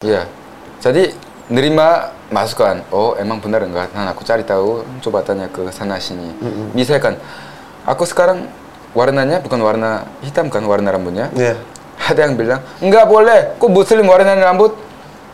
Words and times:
Iya. 0.00 0.24
Jadi 0.80 1.12
nerima 1.52 2.08
masukan. 2.32 2.88
Oh, 2.88 3.12
emang 3.20 3.36
benar 3.36 3.60
enggak? 3.68 3.92
Nah, 3.92 4.16
aku 4.16 4.24
cari 4.24 4.40
tahu, 4.48 4.80
coba 5.04 5.20
tanya 5.20 5.44
ke 5.52 5.60
sana 5.76 6.00
sini. 6.00 6.32
Misalkan 6.72 7.20
aku 7.84 8.08
sekarang 8.08 8.48
warnanya 8.96 9.44
bukan 9.44 9.60
warna 9.60 10.08
hitam 10.24 10.48
kan 10.48 10.64
warna 10.64 10.88
rambutnya. 10.88 11.28
Iya. 11.36 11.60
Ada 12.00 12.16
yang 12.24 12.40
bilang, 12.40 12.64
enggak 12.80 13.04
boleh, 13.12 13.60
kok 13.60 13.68
muslim 13.68 14.08
warna 14.08 14.32
rambut? 14.40 14.72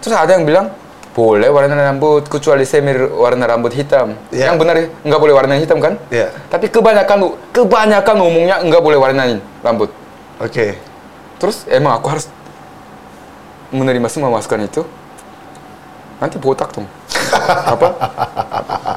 Terus 0.02 0.18
ada 0.18 0.34
yang 0.34 0.42
bilang, 0.42 0.74
boleh 1.14 1.46
warna 1.46 1.78
rambut, 1.78 2.26
kecuali 2.26 2.66
semir 2.66 3.06
warna 3.06 3.46
rambut 3.46 3.70
hitam. 3.70 4.18
Iya. 4.34 4.50
Yang 4.50 4.56
benar 4.66 4.74
enggak 5.06 5.20
boleh 5.22 5.34
warna 5.38 5.54
hitam 5.62 5.78
kan? 5.78 5.94
Iya. 6.10 6.34
Tapi 6.50 6.74
kebanyakan 6.74 7.38
kebanyakan 7.54 8.14
ngomongnya 8.18 8.66
enggak 8.66 8.82
boleh 8.82 8.98
warnain 8.98 9.38
rambut. 9.62 9.94
Oke. 10.42 10.74
Terus 11.38 11.62
emang 11.70 12.02
aku 12.02 12.10
harus 12.10 12.26
menerima 13.70 14.06
semua 14.06 14.30
masukan 14.30 14.62
itu? 14.62 14.82
Nanti 16.16 16.36
botak 16.38 16.72
dong. 16.72 16.86
apa? 17.72 17.88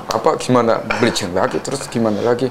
Apa 0.07 0.29
gimana 0.37 0.79
bleaching 0.99 1.33
lagi 1.33 1.59
terus 1.59 1.83
gimana 1.87 2.21
lagi? 2.21 2.47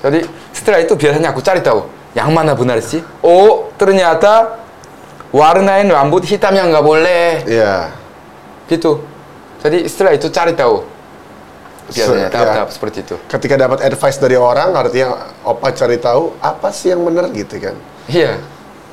Jadi 0.00 0.24
setelah 0.52 0.80
itu 0.80 0.92
biasanya 0.94 1.30
aku 1.30 1.40
cari 1.40 1.60
tahu 1.60 1.84
yang 2.12 2.30
mana 2.30 2.52
benar 2.52 2.80
sih? 2.80 3.00
Oh 3.20 3.70
ternyata 3.76 4.60
warnain 5.30 5.86
rambut 5.88 6.22
hitam 6.24 6.54
yang 6.54 6.70
nggak 6.70 6.84
boleh 6.84 7.42
Iya. 7.46 7.90
gitu. 8.66 9.02
Jadi 9.64 9.88
setelah 9.88 10.12
itu 10.12 10.28
cari 10.28 10.52
tahu 10.52 10.84
biasanya 11.88 12.28
Se- 12.28 12.32
tahap-tahap 12.32 12.68
ya. 12.68 12.74
seperti 12.74 12.98
itu. 13.02 13.16
Ketika 13.28 13.54
dapat 13.56 13.78
advice 13.80 14.16
dari 14.16 14.36
orang, 14.36 14.72
artinya 14.72 15.08
opa 15.42 15.72
cari 15.72 15.96
tahu 15.96 16.32
apa 16.38 16.68
sih 16.68 16.92
yang 16.92 17.00
benar 17.04 17.28
gitu 17.30 17.56
kan? 17.58 17.76
Iya. 18.08 18.40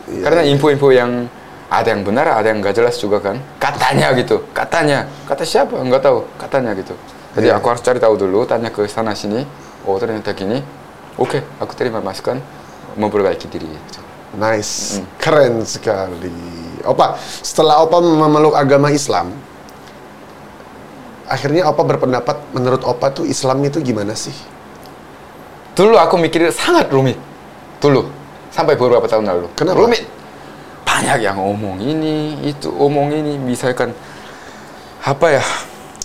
Iya, 0.08 0.22
Karena 0.24 0.42
iya. 0.44 0.52
info-info 0.52 0.88
yang 0.92 1.28
ada 1.72 1.88
yang 1.88 2.04
benar, 2.04 2.28
ada 2.36 2.52
yang 2.52 2.60
nggak 2.60 2.76
jelas 2.76 3.00
juga 3.00 3.24
kan. 3.24 3.40
Katanya 3.56 4.12
gitu, 4.20 4.44
katanya. 4.52 5.08
Kata 5.24 5.48
siapa? 5.48 5.80
Nggak 5.80 6.04
tahu. 6.04 6.20
Katanya 6.36 6.76
gitu. 6.76 6.92
Jadi 7.32 7.48
Iya. 7.48 7.64
aku 7.64 7.72
harus 7.72 7.80
cari 7.80 7.96
tahu 7.96 8.20
dulu, 8.20 8.44
tanya 8.44 8.68
ke 8.68 8.84
sana 8.92 9.16
sini. 9.16 9.48
Oh 9.88 9.96
ternyata 9.96 10.36
gini. 10.36 10.60
Oke, 11.16 11.40
aku 11.64 11.72
terima 11.80 12.04
masukan, 12.04 12.44
memperbaiki 13.00 13.48
diri. 13.48 13.72
Gitu. 13.72 14.00
Nice, 14.36 15.00
keren 15.16 15.64
sekali. 15.64 16.32
Opa, 16.84 17.16
setelah 17.40 17.80
Opa 17.88 18.04
memeluk 18.04 18.52
agama 18.52 18.92
Islam, 18.92 19.32
akhirnya 21.28 21.72
Opa 21.72 21.88
berpendapat 21.88 22.36
menurut 22.52 22.84
Opa 22.84 23.16
tuh 23.16 23.24
Islam 23.24 23.64
itu 23.64 23.80
gimana 23.80 24.12
sih? 24.12 24.36
Dulu 25.72 25.96
aku 25.96 26.20
mikir 26.20 26.52
sangat 26.52 26.92
rumit. 26.92 27.16
Dulu, 27.80 28.12
sampai 28.52 28.76
beberapa 28.76 29.08
tahun 29.08 29.24
lalu. 29.24 29.48
Kenapa? 29.56 29.80
Rumit. 29.80 30.04
Banyak 30.92 31.24
yang 31.24 31.40
ngomong 31.40 31.80
ini, 31.80 32.36
itu 32.44 32.68
omong 32.68 33.16
ini. 33.16 33.40
Misalkan 33.40 33.96
apa 35.00 35.40
ya? 35.40 35.44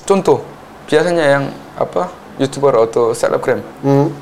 Contoh, 0.06 0.46
biasanya 0.86 1.24
yang 1.26 1.44
apa? 1.74 2.06
Youtuber 2.38 2.86
atau 2.86 3.10
selebgram? 3.10 3.64
Hmm, 3.82 4.14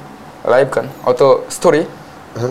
live 0.49 0.71
kan? 0.73 0.89
Atau 1.05 1.45
story? 1.53 1.85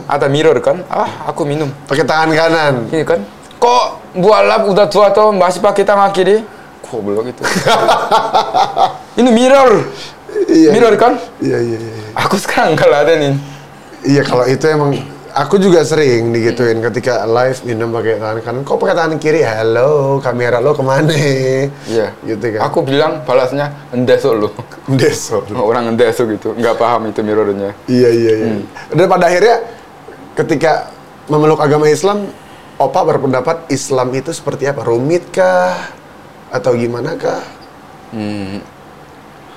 Ada 0.05 0.29
mirror 0.29 0.61
kan? 0.61 0.85
Ah 0.87 1.25
aku 1.25 1.41
minum. 1.43 1.73
Pakai 1.89 2.05
tangan 2.05 2.29
kanan. 2.31 2.73
ini 2.93 3.01
kan? 3.01 3.25
Kok? 3.57 4.15
Buat 4.21 4.45
lap 4.45 4.61
udah 4.69 4.85
tua 4.85 5.09
tuh 5.09 5.33
masih 5.33 5.59
pakai 5.59 5.81
tangan 5.81 6.13
kiri. 6.13 6.45
Kok 6.85 7.01
belum 7.01 7.25
gitu 7.33 7.41
ini 9.19 9.29
mirror. 9.33 9.89
Iya, 10.49 10.69
mirror 10.73 10.95
kan? 10.97 11.13
Iya, 11.41 11.57
iya, 11.61 11.77
iya. 11.77 11.93
aku 12.17 12.35
sekarang 12.41 12.73
kalau 12.73 12.97
ada 12.97 13.13
nih 13.13 13.37
Iya, 14.03 14.21
kalau 14.25 14.43
itu 14.49 14.65
emang 14.67 14.97
aku 15.33 15.57
juga 15.57 15.81
sering 15.81 16.29
digituin 16.29 16.77
ketika 16.79 17.25
live 17.25 17.59
minum 17.65 17.89
pakai 17.89 18.21
tangan 18.21 18.39
kanan. 18.45 18.61
Kok 18.61 18.77
pakai 18.77 18.95
tangan 18.95 19.17
kiri? 19.17 19.41
Halo, 19.41 20.21
kamera 20.21 20.61
lo 20.61 20.77
ke 20.77 20.83
mana? 20.85 21.13
iya 21.89 22.13
Gitu 22.21 22.45
kan. 22.57 22.69
aku 22.69 22.85
bilang 22.85 23.25
balasnya 23.25 23.73
endesok 23.89 24.33
lu 24.37 24.49
Deso. 24.93 25.41
orang 25.57 25.93
endesok 25.93 26.37
gitu 26.37 26.53
nggak 26.53 26.77
paham 26.77 27.09
itu 27.09 27.19
mirrornya 27.25 27.73
Iya, 27.89 28.09
iya, 28.13 28.33
iya. 28.37 28.53
Dan 28.93 29.05
pada 29.09 29.25
akhirnya 29.27 29.57
ketika 30.37 30.93
memeluk 31.27 31.59
agama 31.61 31.89
Islam, 31.89 32.29
Opa 32.77 33.05
berpendapat 33.05 33.69
Islam 33.69 34.09
itu 34.17 34.33
seperti 34.33 34.65
apa? 34.65 34.81
Rumit 34.85 35.29
kah? 35.29 35.93
Atau 36.49 36.73
gimana 36.77 37.17
kah? 37.17 37.41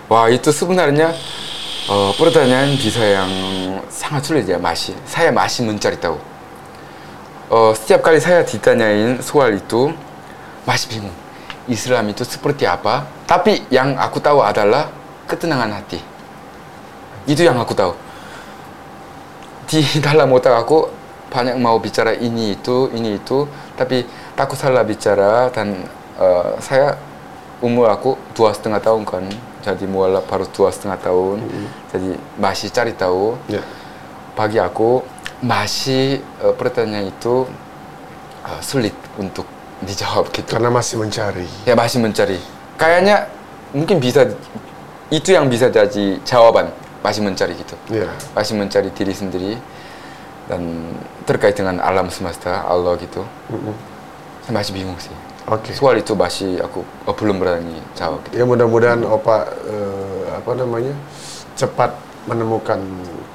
Wah 0.07 0.31
itu 0.31 0.49
sebenarnya 0.55 1.13
어, 1.89 2.13
뿌르다냐는 2.19 2.77
비서양 2.77 3.87
상하 3.89 4.21
출리지야 4.21 4.59
맛이 4.59 4.97
사야 5.05 5.31
맛이 5.31 5.63
문자리 5.63 6.01
따고 6.01 6.19
어, 7.49 7.73
스티압까지 7.77 8.19
사야 8.19 8.45
디타냐인 8.45 9.23
소알리또. 9.23 9.93
맛이 10.65 10.89
비무 10.89 11.09
이슬람이 11.69 12.17
또 12.17 12.25
스포르티 12.25 12.67
아빠 12.67 13.07
따피 13.29 13.65
양 13.73 13.97
아쿠 13.97 14.21
따오 14.21 14.43
아달라 14.43 14.91
끄트나간 15.29 15.73
하띠 15.73 16.03
이두 17.29 17.47
양 17.47 17.61
아쿠 17.61 17.77
따오 17.77 17.95
디 19.69 20.03
달라 20.03 20.27
못 20.27 20.43
따갖고 20.43 20.91
반양 21.31 21.63
마오 21.63 21.81
비자라 21.81 22.13
이니 22.13 22.51
이또 22.53 22.91
이니 22.95 23.15
이또 23.15 23.47
따피 23.77 24.09
따쿠 24.35 24.57
살라 24.57 24.87
비자라 24.87 25.53
단 25.53 25.89
어, 26.17 26.57
사야 26.59 26.97
우물 27.61 27.89
아쿠 27.89 28.19
두아스 28.35 28.61
등가 28.63 28.83
따온 28.83 29.05
건 29.05 29.31
jadi 29.67 29.85
mualaf 29.91 30.31
baru 30.31 30.47
dua 30.47 30.71
setengah 30.71 30.99
tahun. 31.03 31.43
Jadi 31.91 32.11
masih 32.39 32.71
cari 32.71 32.95
tahu. 32.95 33.35
Ya. 33.51 33.63
bagi 34.37 34.61
aku 34.61 35.01
masih 35.41 36.21
eh, 36.21 36.55
pertanyaan 36.61 37.09
itu 37.09 37.49
eh, 38.47 38.61
sulit 38.63 38.95
untuk 39.19 39.49
dijawab 39.83 40.31
gitu. 40.31 40.47
Karena 40.47 40.71
masih 40.71 41.03
mencari. 41.03 41.49
ya 41.67 41.75
masih 41.75 41.99
mencari. 41.99 42.39
Kayaknya 42.79 43.27
mungkin 43.75 43.99
bisa 43.99 44.29
itu 45.11 45.35
yang 45.35 45.51
bisa 45.51 45.67
jadi 45.73 46.21
jawaban. 46.23 46.71
Masih 47.03 47.23
mencari 47.27 47.55
gitu. 47.59 47.75
Iya. 47.91 48.11
masih 48.37 48.55
mencari 48.55 48.89
diri 48.95 49.15
sendiri. 49.17 49.53
Dan 50.47 50.95
terkait 51.27 51.59
dengan 51.59 51.83
alam 51.83 52.07
semesta 52.07 52.63
Allah 52.63 52.95
gitu. 53.03 53.27
Saya 54.47 54.53
masih 54.55 54.79
bingung 54.79 54.95
sih 55.03 55.26
Oke. 55.47 55.71
soal 55.79 56.03
itu 56.03 56.19
masih 56.19 56.59
aku 56.59 56.83
oh, 57.07 57.15
belum 57.15 57.39
berani 57.39 57.79
jawab 57.95 58.19
gitu. 58.27 58.35
Ya 58.35 58.45
mudah-mudahan 58.45 59.07
Opa 59.07 59.47
eh, 59.47 60.23
apa 60.35 60.51
namanya 60.59 60.91
cepat 61.55 61.95
menemukan 62.27 62.83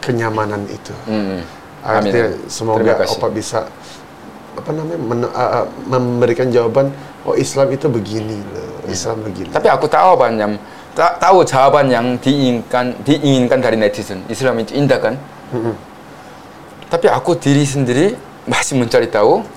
kenyamanan 0.04 0.68
itu. 0.68 0.92
Mm-mm. 1.08 1.40
Artinya 1.82 2.36
Amin. 2.36 2.52
semoga. 2.52 2.94
Opa 3.08 3.28
bisa 3.32 3.64
apa 4.52 4.70
namanya 4.76 5.00
men- 5.00 5.32
a- 5.32 5.70
memberikan 5.88 6.52
jawaban 6.52 6.92
oh 7.24 7.40
Islam 7.40 7.72
itu 7.72 7.88
begini 7.88 8.44
loh, 8.52 8.84
Islam 8.92 9.24
begini. 9.24 9.48
Tapi 9.56 9.72
aku 9.72 9.88
tahu 9.88 10.12
jawaban 10.12 10.36
yang 10.36 10.54
ta- 10.92 11.16
tahu 11.16 11.48
jawaban 11.48 11.88
yang 11.88 12.20
diinginkan 12.20 12.92
diinginkan 13.08 13.64
dari 13.64 13.80
netizen. 13.80 14.28
Islam 14.28 14.60
itu 14.60 14.76
indah 14.76 15.00
kan? 15.00 15.16
Tapi 16.92 17.08
aku 17.08 17.40
diri 17.40 17.64
sendiri 17.64 18.20
masih 18.44 18.76
mencari 18.76 19.08
tahu. 19.08 19.48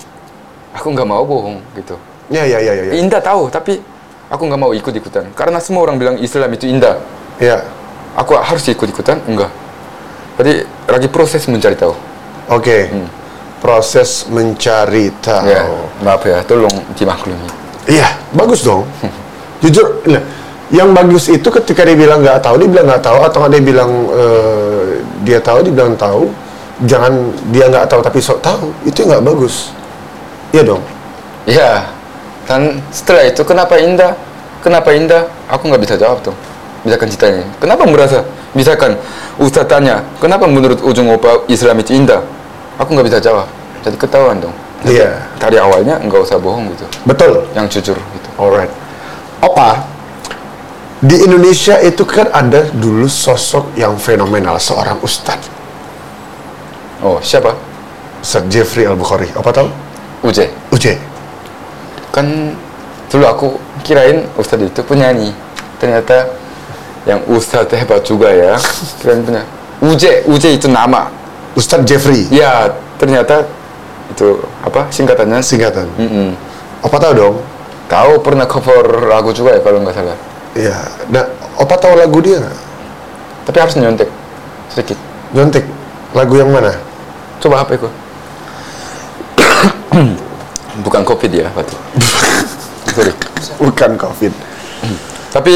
Aku 0.71 0.91
nggak 0.91 1.07
mau 1.07 1.23
bohong 1.27 1.59
gitu. 1.75 1.99
Ya 2.29 2.43
ya 2.45 2.57
ya 2.61 2.73
ya. 2.73 2.83
Ya. 2.89 2.93
Indah 2.97 3.21
tahu, 3.21 3.53
tapi 3.53 3.81
aku 4.29 4.41
nggak 4.49 4.61
mau 4.61 4.71
ikut-ikutan. 4.73 5.29
Karena 5.37 5.61
semua 5.61 5.85
orang 5.85 6.01
bilang 6.01 6.15
Islam 6.17 6.49
itu 6.53 6.65
indah. 6.65 6.97
Ya. 7.37 7.61
Aku 8.15 8.33
harus 8.39 8.63
ikut-ikutan? 8.71 9.19
Enggak. 9.27 9.51
Jadi 10.39 10.67
lagi 10.87 11.07
proses 11.11 11.43
mencari 11.47 11.75
tahu. 11.75 11.93
Oke. 12.51 12.91
Proses 13.63 14.27
mencari 14.29 15.11
tahu. 15.23 15.47
Ya, 15.47 15.63
maaf 16.03 16.21
ya, 16.27 16.43
tolong 16.45 16.71
dimaklumi. 16.95 17.47
Iya, 17.87 18.07
bagus 18.35 18.61
dong. 18.61 18.85
Jujur, 19.63 20.05
nah, 20.05 20.21
yang 20.69 20.91
bagus 20.91 21.31
itu 21.31 21.47
ketika 21.49 21.85
dia 21.87 21.97
bilang 21.97 22.21
nggak 22.21 22.43
tahu, 22.43 22.61
dia 22.61 22.69
bilang 22.69 22.87
nggak 22.91 23.03
tahu, 23.03 23.19
atau 23.25 23.37
nggak 23.41 23.51
dia 23.57 23.63
bilang 23.63 23.91
eh, 24.11 24.83
dia 25.25 25.39
tahu, 25.41 25.57
dia 25.65 25.73
bilang 25.73 25.95
tahu. 25.97 26.29
Jangan 26.83 27.13
dia 27.55 27.71
nggak 27.71 27.87
tahu 27.87 28.03
tapi 28.03 28.19
sok 28.19 28.43
tahu, 28.43 28.67
itu 28.83 29.07
nggak 29.07 29.23
bagus. 29.23 29.71
Iya 30.51 30.63
dong. 30.67 30.83
Ya, 31.47 31.87
dan 32.45 32.81
setelah 32.93 33.25
itu 33.25 33.41
kenapa 33.41 33.77
indah? 33.81 34.13
Kenapa 34.61 34.89
indah? 34.93 35.29
Aku 35.49 35.69
nggak 35.69 35.81
bisa 35.81 35.95
jawab 35.97 36.21
tuh. 36.25 36.33
Misalkan 36.85 37.09
ditanya, 37.09 37.43
kenapa 37.57 37.85
merasa? 37.85 38.21
Misalkan 38.53 38.93
Ustaz 39.41 39.65
tanya, 39.65 40.05
kenapa 40.21 40.45
menurut 40.45 40.79
ujung 40.85 41.09
opa 41.09 41.43
Islam 41.49 41.81
itu 41.81 41.97
indah? 41.97 42.21
Aku 42.77 42.93
nggak 42.93 43.07
bisa 43.09 43.19
jawab. 43.21 43.49
Jadi 43.81 43.97
ketahuan 43.97 44.37
dong. 44.37 44.53
Iya. 44.85 45.17
Dari 45.41 45.57
awalnya 45.57 45.97
nggak 45.97 46.21
usah 46.29 46.37
bohong 46.37 46.69
gitu. 46.77 46.85
Betul. 47.09 47.45
Yang 47.57 47.81
jujur 47.81 47.97
gitu. 47.97 48.29
Alright. 48.37 48.69
Opa, 49.41 49.81
di 51.05 51.21
Indonesia 51.21 51.77
itu 51.81 52.01
kan 52.01 52.29
ada 52.33 52.65
dulu 52.73 53.05
sosok 53.05 53.77
yang 53.77 53.93
fenomenal, 53.97 54.57
seorang 54.57 54.97
ustadz. 55.05 55.45
Oh, 57.05 57.21
siapa? 57.21 57.53
Ustadz 58.25 58.49
Jeffrey 58.49 58.89
Al-Bukhari. 58.89 59.29
Apa 59.37 59.53
tahu? 59.53 59.69
Uje. 60.25 60.49
Uje. 60.73 60.97
Kan 62.15 62.55
dulu 63.11 63.25
aku 63.27 63.47
kirain 63.83 64.23
Ustaz 64.39 64.63
itu 64.63 64.79
penyanyi. 64.87 65.35
Ternyata 65.83 66.31
yang 67.03 67.19
Ustaz 67.27 67.67
hebat 67.75 68.07
juga 68.07 68.31
ya. 68.31 68.55
Kirain 69.03 69.19
punya. 69.27 69.43
Uje, 69.83 70.23
Uje 70.31 70.55
itu 70.55 70.71
nama. 70.71 71.11
Ustadz 71.59 71.83
Jeffrey. 71.83 72.31
Ya, 72.31 72.71
ternyata 72.95 73.43
itu 74.07 74.39
apa 74.63 74.87
singkatannya? 74.87 75.43
Singkatan. 75.43 75.87
Mm-mm. 75.99 76.31
Apa 76.83 76.95
tahu 76.99 77.13
dong? 77.15 77.35
tahu 77.85 78.17
pernah 78.21 78.49
cover 78.49 79.05
lagu 79.05 79.29
juga 79.29 79.53
ya 79.57 79.61
kalau 79.61 79.81
nggak 79.81 79.95
salah. 79.95 80.17
Iya. 80.57 80.77
Nah, 81.11 81.25
Opa 81.55 81.75
tahu 81.79 81.95
lagu 81.95 82.19
dia 82.19 82.41
nggak? 82.41 82.57
Tapi 83.47 83.57
harus 83.61 83.75
nyontek 83.77 84.09
sedikit. 84.73 84.97
Nyontek. 85.31 85.63
Lagu 86.15 86.33
yang 86.39 86.49
mana? 86.51 86.75
Coba 87.43 87.63
HP 87.63 87.79
ku. 87.79 87.89
Bukan 90.83 91.01
covid 91.07 91.31
ya. 91.31 91.47
Sorry. 92.95 93.11
Bukan 93.59 93.99
COVID. 93.99 94.33
Tapi 95.35 95.53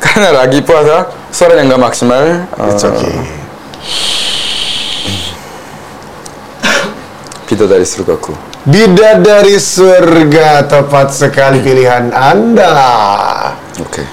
karena 0.00 0.32
lagi 0.32 0.64
puasa, 0.64 1.12
suaranya 1.28 1.76
nggak 1.76 1.82
maksimal. 1.82 2.24
It's 2.72 2.84
eh, 2.84 2.88
okay. 2.88 3.14
Bidadari 7.44 7.84
surgaku. 7.84 8.32
Bidadari 8.64 9.60
surga 9.60 10.64
tepat 10.64 11.12
sekali 11.12 11.60
pilihan 11.60 12.08
Anda. 12.16 12.72
Oke. 13.84 14.04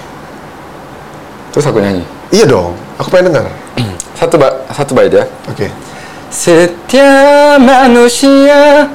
Terus 1.56 1.64
aku 1.64 1.80
nyanyi. 1.80 2.04
Iya 2.28 2.44
dong, 2.44 2.76
aku 3.00 3.08
pengen 3.08 3.32
dengar. 3.32 3.48
Satu 4.12 4.36
ba 4.36 4.52
satu 4.76 4.92
bait 4.92 5.14
ya. 5.14 5.24
Oke. 5.48 5.72
Setiap 6.28 7.56
manusia 7.56 8.92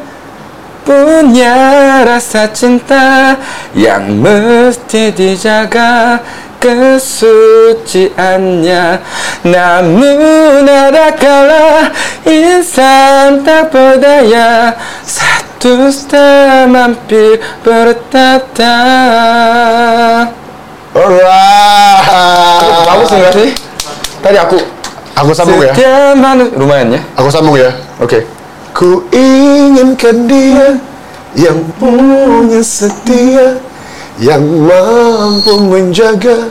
punya 0.84 1.56
rasa 2.04 2.48
cinta 2.52 3.40
yang 3.74 4.20
mesti 4.20 5.12
dijaga 5.16 6.20
kesuciannya 6.64 8.24
Namun 9.44 10.64
ada 10.64 11.12
kala 11.16 11.92
insan 12.24 13.44
tak 13.44 13.68
berdaya 13.76 14.72
Satu 15.04 15.92
tak 16.08 16.72
mampir 16.72 17.44
bertata 17.64 18.76
Alright. 20.94 22.06
Bagus 22.88 23.12
enggak 23.12 23.34
sih? 23.36 23.52
Tadi 24.24 24.38
aku 24.40 24.56
Aku 25.14 25.30
sambung 25.36 25.60
ya. 25.60 25.76
Setiap 25.76 26.16
manusia 26.16 26.56
Lumayan 26.56 26.96
ya? 26.96 27.02
Aku 27.20 27.28
sambung 27.28 27.60
ya. 27.60 27.76
Oke 28.00 28.24
Ku 28.74 29.06
inginkan 29.14 30.26
dia 30.26 30.82
yang 31.38 31.62
punya 31.78 32.58
setia 32.66 33.62
yang 34.18 34.42
mampu 34.42 35.62
menjaga 35.62 36.50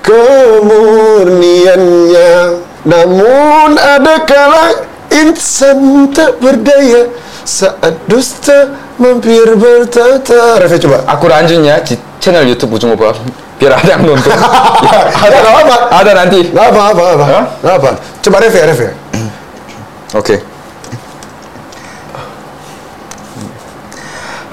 kemurniannya. 0.00 2.64
Namun 2.88 3.76
ada 3.76 4.24
kala 4.24 4.88
insan 5.12 6.08
tak 6.08 6.40
berdaya 6.40 7.12
saat 7.44 8.00
dusta 8.08 8.72
mampir 8.96 9.52
bertata. 9.56 10.60
Reva 10.64 10.76
coba. 10.80 11.04
aku 11.04 11.28
ranjun 11.28 11.68
ya 11.68 11.84
di 11.84 12.00
channel 12.16 12.48
YouTube 12.48 12.80
Ujung 12.80 12.96
Opa 12.96 13.12
biar 13.58 13.74
ada 13.76 13.98
yang 13.98 14.06
nonton. 14.08 14.30
ya, 14.30 14.38
ada 15.28 15.36
apa-apa. 15.42 15.76
Ada 16.00 16.10
nanti. 16.24 16.48
Gak 16.48 16.72
apa, 16.72 16.96
apa, 16.96 17.04
apa, 17.12 17.44
apa. 17.60 17.90
Coba 18.24 18.40
Reva, 18.40 18.56
ya, 18.56 18.72
Reva. 18.72 18.88
Oke. 20.16 20.40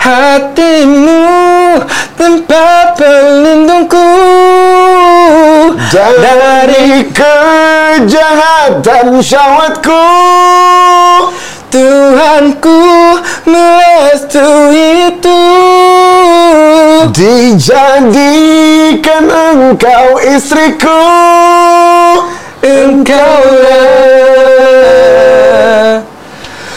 Hatimu 0.05 1.81
tempat 2.13 2.93
pelindungku. 2.93 4.05
Dari 5.89 7.09
kejahatan 7.09 9.17
syahwatku. 9.17 10.05
Tuhanku 11.73 12.85
merestui 13.49 15.09
itu 15.09 15.41
Dijadikan 17.09 19.25
engkau 19.25 20.21
istriku. 20.21 21.01
Engkaulah 22.61 24.05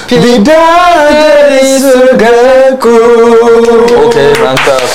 Bidadari 0.08 1.68
surgaku. 1.76 2.96
Oke 4.08 4.24
mantap. 4.40 4.88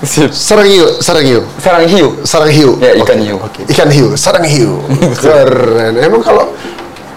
Sip. 0.00 0.30
Sarang 0.32 0.64
hiu, 0.66 0.86
sarang 0.98 1.26
hiu. 1.26 1.40
Sarang 1.58 1.84
hiu. 1.84 2.08
Sarang 2.24 2.50
hiu. 2.50 2.70
Ya, 2.78 2.94
ikan 3.02 3.18
Oke. 3.18 3.26
hiu. 3.26 3.36
Ikan 3.68 3.90
hiu, 3.90 4.08
sarang 4.14 4.46
hiu. 4.46 4.78
Keren. 5.22 5.98
Emang 5.98 6.22
kalau 6.22 6.54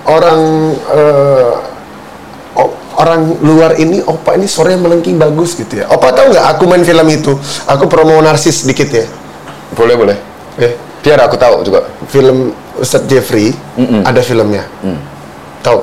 orang 0.10 0.42
eh, 0.92 1.52
o- 2.58 2.76
Orang 2.94 3.42
luar 3.42 3.74
ini 3.82 4.06
Opa 4.06 4.38
ini 4.38 4.46
suaranya 4.46 4.78
melengking 4.86 5.18
bagus 5.18 5.58
gitu 5.58 5.82
ya. 5.82 5.90
Opa 5.90 6.14
tahu 6.14 6.30
nggak 6.30 6.46
aku 6.54 6.64
main 6.70 6.86
film 6.86 7.08
itu? 7.10 7.34
Aku 7.66 7.90
promo 7.90 8.18
narsis 8.22 8.62
dikit 8.66 8.90
ya. 8.90 9.06
Boleh 9.74 9.94
boleh. 9.98 10.18
Eh, 10.58 10.74
Biar 11.02 11.18
aku 11.26 11.34
tahu 11.34 11.66
juga. 11.66 11.90
Film 12.06 12.54
Ustadz 12.74 13.06
Jeffrey 13.06 13.54
Mm-mm. 13.78 14.02
ada 14.02 14.22
filmnya. 14.22 14.66
Tahu? 15.62 15.80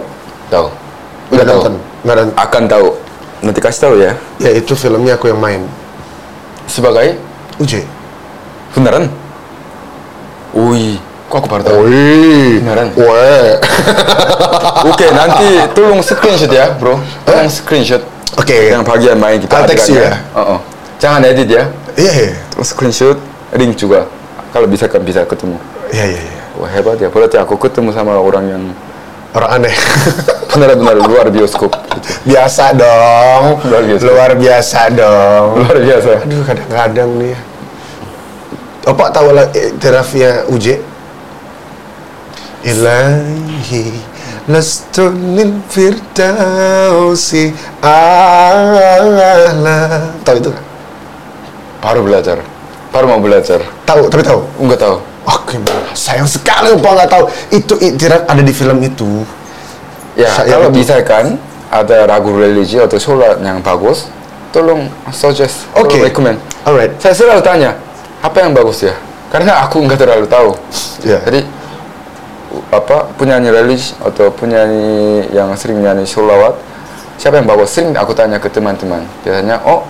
Tahu 0.51 0.67
Udah 1.31 1.45
tahu. 1.47 1.59
nonton? 1.63 1.75
Nggak 2.03 2.17
nonton? 2.19 2.35
Akan 2.37 2.63
tahu 2.67 2.89
Nanti 3.41 3.57
kasih 3.63 3.81
tahu 3.81 3.95
ya 3.97 4.13
Ya 4.37 4.51
itu 4.53 4.75
filmnya 4.77 5.15
aku 5.17 5.31
yang 5.31 5.41
main. 5.41 5.63
Sebagai 6.67 7.17
Uje. 7.57 7.87
Beneran? 8.75 9.07
Wih 10.51 10.99
Kok 11.31 11.37
aku 11.41 11.47
baru 11.47 11.63
tahu 11.63 11.77
Wih. 11.87 12.59
Beneran? 12.61 12.89
Weh. 12.99 13.51
Oke, 14.91 15.07
nanti 15.15 15.49
tolong 15.77 16.03
screenshot 16.03 16.51
ya, 16.51 16.75
bro. 16.75 16.99
Tolong 17.23 17.47
screenshot. 17.47 18.03
Oke. 18.35 18.75
Yang 18.75 18.83
bagian 18.83 19.17
main 19.17 19.39
kita 19.39 19.55
I'll 19.55 19.69
text 19.71 19.95
you 19.95 20.03
adakan 20.03 20.19
Oh, 20.35 20.59
oh. 20.59 20.61
Jangan 20.99 21.23
edit 21.23 21.47
ya. 21.49 21.65
Iya, 21.95 22.13
iya. 22.13 22.33
Tolong 22.51 22.67
screenshot, 22.67 23.17
link 23.55 23.79
juga. 23.79 24.11
Kalau 24.51 24.67
bisa 24.67 24.91
kan 24.91 25.01
bisa 25.07 25.23
ketemu. 25.23 25.55
Iya, 25.95 26.05
iya, 26.11 26.21
iya. 26.27 26.40
Wah 26.61 26.69
hebat 26.69 27.01
ya. 27.01 27.09
Berarti 27.09 27.41
aku 27.41 27.57
ketemu 27.57 27.97
sama 27.97 28.21
orang 28.21 28.45
yang 28.47 28.65
Orang 29.31 29.63
aneh. 29.63 29.75
benar-benar 30.51 30.99
luar 30.99 31.27
bioskop. 31.31 31.71
Gitu. 31.71 32.35
biasa 32.35 32.75
dong. 32.75 33.63
Luar 33.63 33.83
biasa. 33.87 34.03
Luar 34.03 34.33
biasa 34.35 34.81
dong. 34.91 35.47
Luar 35.63 35.77
biasa. 35.79 36.11
Aduh, 36.27 36.43
kadang-kadang 36.43 37.11
nih. 37.15 37.39
Opa 38.91 39.13
tahu 39.15 39.31
lah 39.31 39.47
iktirafnya 39.55 40.51
Uje? 40.51 40.83
Ilahi 42.67 43.85
lastu 44.51 45.15
lil 45.15 45.63
firdausi 45.71 47.55
ala 47.85 48.99
Tahu 50.27 50.37
itu 50.43 50.51
kan? 50.51 50.65
Baru 51.81 52.01
belajar. 52.03 52.43
Baru 52.91 53.07
mau 53.07 53.23
belajar. 53.23 53.63
Tahu, 53.87 54.11
tapi 54.11 54.27
tahu. 54.27 54.43
Enggak 54.59 54.83
tahu. 54.83 54.99
Oh, 55.31 55.39
gimana? 55.47 55.95
Sayang 55.95 56.27
sekali 56.27 56.75
Opa 56.75 56.91
nggak 56.91 57.11
tahu. 57.11 57.25
Itu 57.55 57.75
iktiraf 57.79 58.27
ada 58.27 58.43
di 58.43 58.51
film 58.51 58.83
itu. 58.83 59.23
Ya, 60.19 60.27
Saya 60.35 60.59
kalau 60.59 60.75
betul. 60.75 60.83
bisa 60.83 60.95
kan 61.07 61.39
ada 61.71 62.03
lagu 62.11 62.35
religi 62.35 62.83
atau 62.83 62.99
sholat 62.99 63.39
yang 63.39 63.63
bagus, 63.63 64.11
tolong 64.51 64.91
suggest, 65.15 65.71
Oke. 65.79 66.03
recommend. 66.03 66.43
Alright. 66.67 66.99
Saya 66.99 67.15
selalu 67.15 67.43
tanya, 67.47 67.79
apa 68.19 68.43
yang 68.43 68.51
bagus 68.51 68.83
ya? 68.83 68.95
Karena 69.31 69.63
aku 69.63 69.79
nggak 69.87 70.03
terlalu 70.03 70.27
tahu. 70.27 70.51
Ya. 71.07 71.23
Jadi 71.23 71.47
apa 72.75 73.07
penyanyi 73.15 73.55
religi 73.55 73.95
atau 74.03 74.35
penyanyi 74.35 75.31
yang 75.31 75.55
sering 75.55 75.79
nyanyi 75.79 76.03
sholawat, 76.03 76.59
siapa 77.15 77.39
yang 77.39 77.47
bagus? 77.47 77.71
Sering 77.71 77.95
aku 77.95 78.11
tanya 78.11 78.43
ke 78.43 78.51
teman-teman. 78.51 79.07
Biasanya, 79.23 79.63
oh 79.63 79.87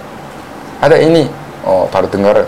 ada 0.85 1.01
ini, 1.01 1.25
oh 1.65 1.89
baru 1.89 2.13
dengar. 2.13 2.45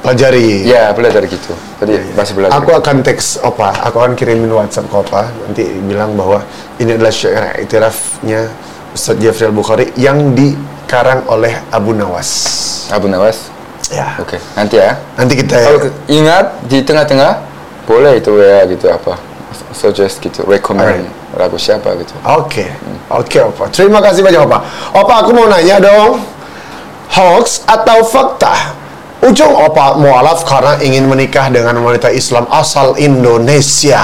Pelajari. 0.00 0.64
Ya 0.64 0.88
belajar 0.96 1.22
gitu. 1.28 1.52
Jadi 1.80 2.16
masih 2.16 2.32
belajar. 2.32 2.56
Aku 2.56 2.72
akan 2.72 3.04
teks 3.04 3.36
Opa, 3.44 3.68
aku 3.84 4.00
akan 4.00 4.16
kirimin 4.16 4.48
WhatsApp 4.48 4.88
ke 4.88 4.96
Opa 4.96 5.28
nanti 5.44 5.64
bilang 5.84 6.16
bahwa 6.16 6.40
ini 6.80 6.96
adalah 6.96 7.12
syair 7.12 7.60
iktirafnya 7.60 8.48
Ustadz 8.96 9.20
Jeffrey 9.20 9.52
Al-Bukhari 9.52 9.92
yang 10.00 10.32
dikarang 10.32 11.28
oleh 11.28 11.52
Abu 11.68 11.92
Nawas. 11.92 12.28
Abu 12.88 13.06
Nawas. 13.12 13.52
Ya. 13.92 14.16
Oke, 14.22 14.40
nanti 14.56 14.80
ya. 14.80 14.96
Nanti 15.18 15.34
kita 15.36 15.56
Kalau 15.60 15.78
ke- 15.84 15.94
ingat 16.08 16.64
di 16.64 16.80
tengah-tengah 16.80 17.32
boleh 17.84 18.22
itu 18.22 18.32
ya 18.38 18.62
gitu 18.70 18.86
apa 18.86 19.18
suggest 19.74 20.22
gitu 20.22 20.46
recommend 20.46 21.10
lagu 21.36 21.58
siapa 21.58 21.92
gitu. 21.98 22.14
Oke. 22.24 22.66
Oke, 23.10 23.38
Opa. 23.42 23.66
Terima 23.70 23.98
kasih 23.98 24.22
banyak, 24.22 24.46
Opa. 24.46 24.58
Opa, 24.94 25.14
aku 25.26 25.30
mau 25.34 25.46
nanya 25.50 25.82
dong. 25.82 26.22
Hoax 27.10 27.66
atau 27.66 28.06
fakta? 28.06 28.78
Ujung 29.20 29.52
Opa 29.52 30.00
mualaf 30.00 30.48
karena 30.48 30.80
ingin 30.80 31.04
menikah 31.04 31.52
dengan 31.52 31.76
wanita 31.84 32.08
Islam 32.08 32.48
asal 32.48 32.96
Indonesia. 32.96 34.00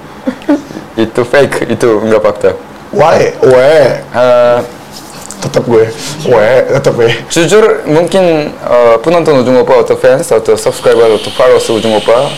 itu 0.96 1.20
fake 1.20 1.68
itu 1.68 1.88
enggak 2.00 2.22
fakta. 2.24 2.50
Why? 2.96 3.36
Weh, 3.44 4.00
Eh, 4.00 4.58
tetep 5.40 5.64
gue. 5.68 5.84
Weh, 6.28 6.58
tetep 6.80 6.92
gue. 6.96 7.12
jujur 7.28 7.84
mungkin 7.84 8.52
eh, 8.56 8.96
penonton 9.04 9.44
ujung 9.44 9.60
opa 9.60 9.84
atau 9.84 10.00
fans 10.00 10.32
atau 10.32 10.56
subscriber 10.56 11.12
atau 11.12 11.28
followers 11.32 11.68
ujung 11.68 11.92
opa 11.92 12.32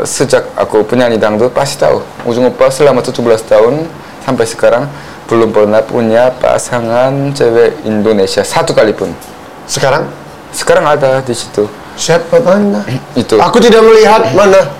eh, 0.00 0.04
sejak 0.08 0.48
aku 0.56 0.80
penyanyi 0.84 1.20
dangdut 1.20 1.52
pasti 1.52 1.76
tahu 1.76 2.00
ujung 2.24 2.48
opa 2.48 2.72
selama 2.72 3.04
17 3.04 3.20
tahun 3.44 3.84
sampai 4.24 4.44
sekarang 4.48 4.84
belum 5.28 5.52
pernah 5.52 5.84
punya 5.84 6.32
pasangan 6.40 7.36
cewek 7.36 7.84
Indonesia 7.84 8.40
satu 8.40 8.72
kali 8.72 8.96
pun. 8.96 9.12
Sekarang 9.68 10.08
Sekarang 10.50 10.84
ada 10.84 11.20
di 11.20 11.34
situ. 11.34 11.68
siapa 11.94 12.38
mana? 12.40 12.82
Itu 13.20 13.36
Aku 13.36 13.58
tidak 13.58 13.82
melihat 13.82 14.30
mana. 14.32 14.70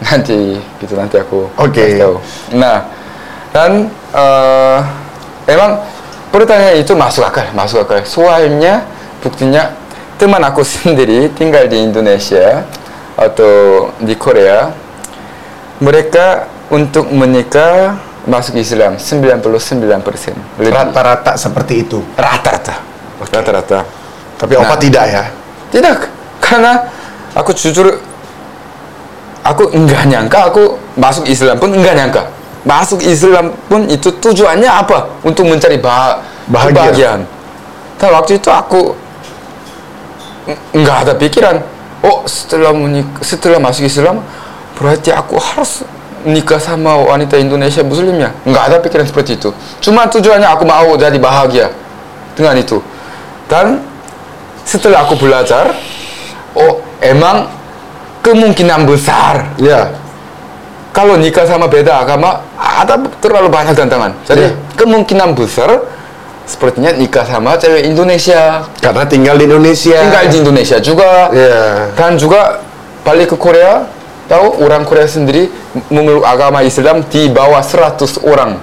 nanti 0.00 0.56
gitu 0.80 0.96
nanti 0.96 1.20
aku 1.20 1.44
Oke. 1.60 2.00
tahu. 2.00 2.16
Nah 2.56 2.88
dan 3.52 3.92
eh, 4.16 4.78
emang 5.44 5.76
pertanyaan 6.32 6.78
itu 6.78 6.96
masuk 6.96 7.20
akal, 7.20 7.44
masuk 7.52 7.84
akal. 7.84 8.00
Soalnya 8.08 8.86
buktinya 9.20 9.76
teman 10.16 10.40
aku 10.40 10.64
sendiri 10.72 11.28
tinggal 11.34 11.68
di 11.68 11.84
Indonesia 11.84 12.64
atau 13.12 13.52
di 14.00 14.16
Korea, 14.16 14.72
mereka 15.84 16.48
untuk 16.72 17.12
menikah 17.12 18.00
masuk 18.24 18.56
Islam 18.56 18.96
99% 18.96 19.40
lebih 20.56 20.72
Rata-rata 20.72 21.36
seperti 21.36 21.84
itu. 21.84 22.00
rata-rata 22.16 22.80
rata-rata 23.20 23.78
Tapi 24.40 24.56
Opa 24.56 24.72
Nah. 24.72 24.80
tidak 24.80 25.04
ya. 25.04 25.22
tidak 25.68 26.08
karena 26.40 26.72
aku 27.36 27.52
jujur 27.52 28.00
aku 29.44 29.68
enggak 29.76 30.02
nyangka 30.08 30.50
aku 30.50 30.74
masuk 30.96 31.28
Islam 31.28 31.60
pun 31.60 31.70
enggak 31.76 31.94
nyangka. 31.94 32.22
Masuk 32.60 33.00
Islam 33.00 33.56
pun 33.68 33.88
itu 33.88 34.08
tujuannya 34.12 34.68
apa? 34.68 35.08
Untuk 35.24 35.48
mencari 35.48 35.80
bah 35.80 36.20
Bahagia. 36.50 36.72
kebahagiaan. 36.72 37.20
Tapi 37.96 38.10
waktu 38.12 38.32
itu 38.36 38.48
aku 38.48 38.80
en- 40.48 40.60
enggak 40.76 40.96
ada 41.08 41.12
pikiran. 41.16 41.56
Oh 42.00 42.24
setelah 42.24 42.72
menik 42.72 43.08
setelah 43.20 43.60
masuk 43.60 43.84
Islam 43.84 44.24
berarti 44.76 45.12
aku 45.12 45.36
harus 45.36 45.84
nikah 46.24 46.60
sama 46.60 46.96
wanita 47.00 47.36
Indonesia 47.36 47.80
Muslimnya. 47.80 48.32
Enggak 48.44 48.72
ada 48.72 48.76
pikiran 48.80 49.04
seperti 49.08 49.36
itu. 49.40 49.52
Cuma 49.80 50.08
tujuannya 50.08 50.48
aku 50.48 50.64
mau 50.64 50.96
jadi 50.96 51.16
bahagia 51.16 51.72
dengan 52.36 52.56
itu. 52.60 52.80
Dan 53.48 53.80
setelah 54.70 55.02
aku 55.02 55.18
belajar 55.18 55.74
oh 56.54 56.78
emang 57.02 57.50
kemungkinan 58.22 58.86
besar 58.86 59.50
Ya. 59.58 59.90
kalau 60.94 61.18
nikah 61.18 61.42
sama 61.42 61.66
beda 61.66 62.06
agama 62.06 62.46
ada 62.54 62.94
terlalu 63.18 63.50
banyak 63.50 63.74
tantangan. 63.74 64.14
Jadi 64.24 64.46
Iya. 64.46 64.54
kemungkinan 64.78 65.34
besar 65.34 65.82
sepertinya 66.46 66.94
nikah 66.94 67.26
sama 67.26 67.58
cewek 67.58 67.82
Indonesia. 67.86 68.62
Karena 68.78 69.04
tinggal 69.06 69.34
di 69.38 69.44
Indonesia. 69.46 69.98
Tinggal 70.02 70.26
di 70.30 70.36
Indonesia 70.38 70.76
juga. 70.78 71.30
Iya. 71.30 71.94
Dan 71.98 72.14
juga 72.18 72.58
balik 73.02 73.34
ke 73.34 73.36
Korea, 73.38 73.86
tahu 74.26 74.62
orang 74.62 74.82
Korea 74.86 75.06
sendiri 75.06 75.50
memeluk 75.90 76.22
agama 76.22 76.62
Islam 76.62 77.02
di 77.06 77.26
bawah 77.30 77.62
100 77.62 78.18
orang 78.22 78.58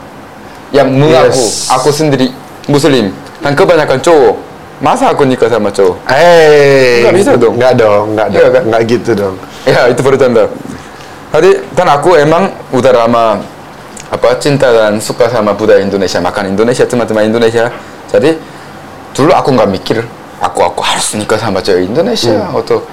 yang 0.72 0.88
mengaku 0.92 1.40
Yes. 1.40 1.72
aku 1.72 1.90
sendiri 1.92 2.32
Muslim 2.68 3.12
dan 3.40 3.56
kebanyakan 3.56 4.00
cowok. 4.04 4.36
Masa 4.78 5.10
aku 5.10 5.26
nikah 5.26 5.50
sama 5.50 5.74
cowok? 5.74 5.98
Eh, 6.14 7.02
Nggak 7.02 7.16
bisa 7.18 7.32
dong. 7.34 7.58
Nggak 7.58 7.74
dong, 7.82 8.06
nggak 8.14 8.28
Iya 8.30 8.38
dong. 8.38 8.54
kan? 8.54 8.64
Nggak 8.70 8.82
gitu 8.86 9.12
dong. 9.18 9.36
Ya 9.66 9.82
itu 9.90 10.02
bercanda. 10.06 10.44
Tadi 11.28 11.50
kan 11.74 11.88
aku 11.90 12.10
emang 12.16 12.44
udah 12.70 12.94
lama 12.94 13.42
apa 14.08 14.28
cinta 14.40 14.70
dan 14.72 15.02
suka 15.02 15.28
sama 15.28 15.52
budaya 15.52 15.82
Indonesia, 15.82 16.22
makan 16.22 16.54
Indonesia, 16.54 16.86
teman-teman 16.86 17.26
Indonesia. 17.28 17.68
Jadi 18.08 18.38
dulu 19.12 19.34
aku 19.34 19.50
nggak 19.58 19.70
mikir 19.74 19.98
aku 20.38 20.62
aku 20.62 20.82
harus 20.86 21.18
nikah 21.18 21.42
sama 21.42 21.58
cewek 21.60 21.90
Indonesia 21.90 22.46
atau 22.48 22.86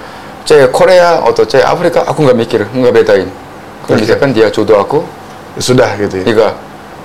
cewek 0.43 0.73
Korea 0.73 1.21
atau 1.21 1.45
cewek 1.45 1.63
Afrika. 1.63 2.01
Aku 2.09 2.25
nggak 2.25 2.37
mikir, 2.37 2.61
nggak 2.65 2.91
bedain. 2.91 3.29
Kalau 3.85 3.95
Oke. 3.95 4.03
misalkan 4.03 4.33
dia 4.33 4.49
jodoh 4.49 4.81
aku, 4.81 5.05
Sudah 5.61 5.93
gitu 5.95 6.25
ya. 6.25 6.25
iya. 6.25 6.49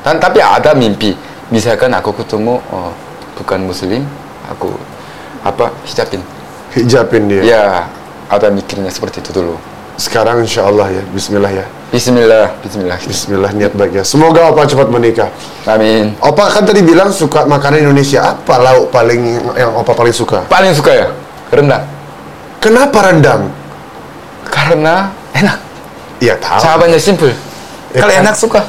Dan 0.00 0.16
tapi 0.16 0.40
ada 0.40 0.72
mimpi. 0.72 1.12
Misalkan 1.52 1.92
aku 1.92 2.16
ketemu 2.16 2.58
oh, 2.72 2.90
bukan 3.36 3.68
Muslim, 3.68 4.02
aku 4.50 4.74
apa 5.40 5.72
hijabin. 5.86 6.20
Hijabin 6.74 7.22
dia. 7.30 7.42
Ya 7.42 7.64
ada 8.28 8.50
mikirnya 8.50 8.90
seperti 8.92 9.22
itu 9.22 9.30
dulu. 9.32 9.56
Sekarang 9.96 10.40
insya 10.44 10.64
Allah 10.66 10.88
ya. 10.90 11.02
Bismillah 11.12 11.52
ya. 11.52 11.66
Bismillah, 11.90 12.54
Bismillah. 12.62 12.98
Bismillah 13.02 13.50
niat 13.52 13.74
baik 13.74 13.98
ya. 14.00 14.04
Semoga 14.06 14.48
Opa 14.54 14.62
cepat 14.64 14.86
menikah. 14.88 15.28
Amin. 15.66 16.14
Opa 16.22 16.46
kan 16.48 16.62
tadi 16.62 16.80
bilang 16.80 17.10
suka 17.10 17.44
makanan 17.44 17.84
Indonesia. 17.84 18.32
Apa 18.32 18.62
lauk 18.62 18.94
paling 18.94 19.42
yang 19.58 19.74
Opa 19.74 19.92
paling 19.92 20.14
suka? 20.14 20.46
Paling 20.46 20.70
suka 20.72 20.90
ya 20.94 21.06
rendang 21.50 21.82
Kenapa 22.60 23.08
rendang? 23.10 23.48
karena 24.50 25.08
enak. 25.32 25.58
Ya 26.20 26.34
tahu. 26.36 26.60
Jawabannya 26.60 27.00
simple. 27.00 27.32
Ya 27.96 28.04
Kalau 28.04 28.12
kan? 28.12 28.22
enak 28.26 28.34
suka. 28.36 28.60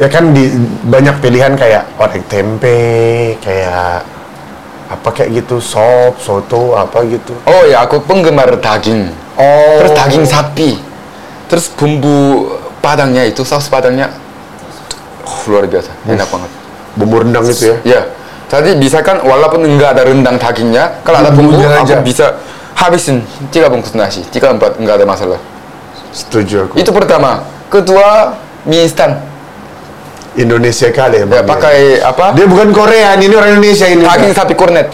Ya 0.00 0.08
kan 0.08 0.32
di 0.32 0.48
banyak 0.88 1.16
pilihan 1.20 1.52
kayak 1.54 1.84
orek 2.00 2.24
tempe, 2.26 3.36
kayak 3.44 4.00
apa 4.90 5.08
kayak 5.14 5.46
gitu, 5.46 5.62
sop, 5.62 6.18
soto, 6.18 6.74
apa 6.74 7.06
gitu. 7.06 7.30
Oh 7.46 7.62
ya 7.70 7.86
aku 7.86 8.02
penggemar 8.02 8.50
daging. 8.58 9.06
Oh. 9.38 9.78
Terus 9.78 9.92
daging 9.94 10.24
sapi. 10.26 10.70
Terus 11.46 11.70
bumbu 11.70 12.50
padangnya 12.82 13.22
itu 13.22 13.46
saus 13.46 13.70
padangnya 13.70 14.10
oh, 15.22 15.38
luar 15.46 15.70
biasa, 15.70 15.94
enak 16.10 16.26
banget. 16.26 16.50
Bumbu 16.98 17.16
rendang 17.22 17.46
itu 17.46 17.70
ya. 17.70 17.76
Ya. 17.86 18.02
Jadi 18.50 18.74
misalkan 18.74 19.22
walaupun 19.22 19.62
enggak 19.62 19.94
ada 19.94 20.02
rendang 20.10 20.34
dagingnya, 20.34 21.06
kalau 21.06 21.22
ada 21.22 21.30
bumbu 21.30 21.54
Bumbunya 21.54 21.70
aku 21.70 21.86
aja. 21.86 22.02
bisa 22.02 22.26
habisin 22.74 23.22
tiga 23.54 23.70
bungkus 23.70 23.94
nasi, 23.94 24.26
tiga 24.26 24.50
empat 24.50 24.74
enggak 24.82 24.98
ada 24.98 25.06
masalah. 25.06 25.38
Setuju 26.10 26.66
aku. 26.66 26.74
Itu 26.82 26.90
pertama. 26.90 27.46
Kedua 27.70 28.34
mie 28.66 28.90
instan. 28.90 29.29
Indonesia 30.38 30.88
kali 30.94 31.22
ya. 31.22 31.26
Ya, 31.26 31.42
Bang, 31.42 31.58
pakai 31.58 31.98
apa? 31.98 32.30
Dia 32.38 32.46
bukan 32.46 32.70
Korea, 32.70 33.18
ini 33.18 33.34
orang 33.34 33.58
Indonesia 33.58 33.86
ini. 33.90 34.06
Daging 34.06 34.32
sapi 34.34 34.54
kornet. 34.54 34.88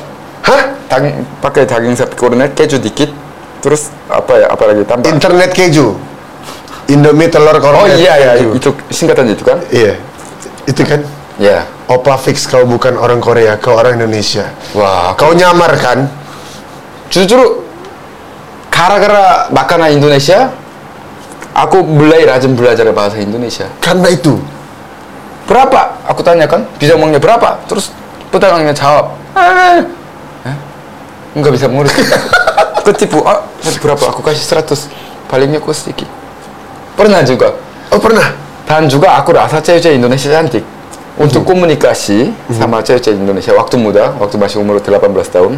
Hah? 0.46 0.62
daging 0.86 1.14
pakai 1.42 1.66
daging 1.66 1.98
sapi 1.98 2.14
kornet 2.14 2.54
keju 2.54 2.78
dikit 2.78 3.10
terus 3.58 3.90
apa 4.06 4.38
ya 4.38 4.46
apalagi 4.54 4.86
tambah 4.86 5.10
Internet 5.10 5.50
keju. 5.50 5.98
Indomie 6.86 7.26
telur 7.26 7.58
kornet. 7.58 7.82
oh 7.82 7.86
iya 7.98 8.14
ya 8.14 8.30
keju. 8.38 8.48
itu 8.54 8.68
singkatan 8.94 9.26
itu 9.26 9.42
kan 9.42 9.58
Iya. 9.74 9.98
Itu 10.70 10.86
kan 10.86 11.02
ya 11.42 11.66
Opa 11.90 12.14
fix 12.18 12.46
kau 12.46 12.62
bukan 12.66 12.94
orang 12.98 13.18
Korea, 13.18 13.58
kau 13.58 13.74
orang 13.74 13.98
Indonesia. 13.98 14.46
wah 14.74 15.14
Kau 15.18 15.34
nyamar 15.34 15.74
kan? 15.78 16.06
justru 17.10 17.62
gara-gara 18.70 19.46
makanan 19.50 19.94
Indonesia 19.98 20.50
aku 21.54 21.82
mulai 21.82 22.26
rajin 22.26 22.54
belajar 22.54 22.86
bahasa 22.94 23.18
Indonesia 23.18 23.66
Karena 23.82 24.10
itu. 24.10 24.38
Berapa? 25.46 25.80
Aku 26.10 26.20
tanyakan. 26.22 26.66
Bisa 26.76 26.94
ngomongnya 26.98 27.22
berapa? 27.22 27.58
Terus 27.70 27.90
pedagang 28.34 28.66
jawab 28.74 29.14
eh, 29.36 29.80
nggak 31.36 31.52
bisa 31.54 31.66
ngurus 31.70 31.92
ketipu. 32.86 33.22
Ah 33.24 33.40
berapa? 33.80 34.10
Aku 34.10 34.20
kasih 34.22 34.42
100 34.42 35.30
palingnya 35.30 35.58
aku 35.62 35.70
sedikit. 35.72 36.08
Pernah 36.98 37.22
juga. 37.22 37.54
Oh 37.92 38.00
pernah? 38.00 38.34
Dan 38.66 38.90
juga 38.90 39.14
aku 39.20 39.30
rasa 39.36 39.62
cewek-cewek 39.62 39.96
Indonesia 40.00 40.28
cantik. 40.32 40.64
Untuk 41.16 41.44
Mhm. 41.44 41.48
komunikasi 41.48 42.28
sama 42.52 42.82
cewek-cewek 42.84 43.16
Indonesia 43.16 43.52
waktu 43.56 43.76
muda, 43.80 44.12
waktu 44.20 44.36
masih 44.36 44.60
umur 44.60 44.82
18 44.82 45.28
tahun, 45.32 45.56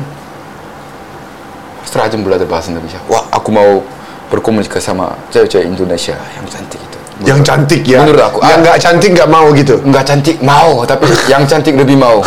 setelah 1.83 2.07
rajin 2.07 2.21
belajar 2.23 2.47
bahasa 2.47 2.69
Indonesia. 2.71 3.01
Wah, 3.11 3.25
aku 3.33 3.49
mau 3.51 3.83
berkomunikasi 4.29 4.93
sama 4.93 5.17
cewek-cewek 5.33 5.67
Indonesia 5.67 6.15
yang 6.37 6.45
cantik 6.47 6.79
Yang 7.27 7.41
cantik 7.43 7.83
ya. 7.83 8.07
Menurut 8.07 8.23
aku, 8.23 8.39
Yang 8.47 8.55
ah. 8.55 8.63
nggak 8.63 8.79
cantik 8.79 9.11
nggak 9.19 9.31
mau 9.31 9.47
gitu. 9.51 9.75
Enggak 9.83 10.05
cantik 10.07 10.37
mau, 10.39 10.87
tapi 10.87 11.07
yang 11.27 11.43
cantik 11.51 11.75
lebih 11.75 11.99
mau. 11.99 12.23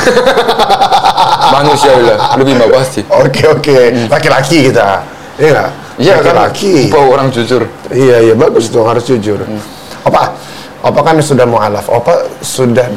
Manusia 1.55 1.95
lah, 1.95 2.36
lebih 2.36 2.60
mau 2.60 2.67
pasti. 2.67 3.01
Oke 3.07 3.48
oke. 3.48 4.07
Laki-laki 4.12 4.67
kita. 4.67 5.00
Iya 5.39 5.50
nggak? 5.55 5.69
Iya 6.01 6.15
kan, 6.24 6.36
upah 6.51 7.03
orang 7.07 7.27
jujur. 7.31 7.63
Iya 7.93 8.31
iya 8.31 8.33
bagus 8.36 8.67
dong 8.74 8.88
harus 8.89 9.05
jujur. 9.07 9.39
Hmm. 9.39 9.62
Opa, 10.07 10.33
Opa 10.81 11.00
kan 11.05 11.15
sudah 11.21 11.45
mualaf. 11.45 11.88
Opa 11.88 12.27
sudah 12.43 12.89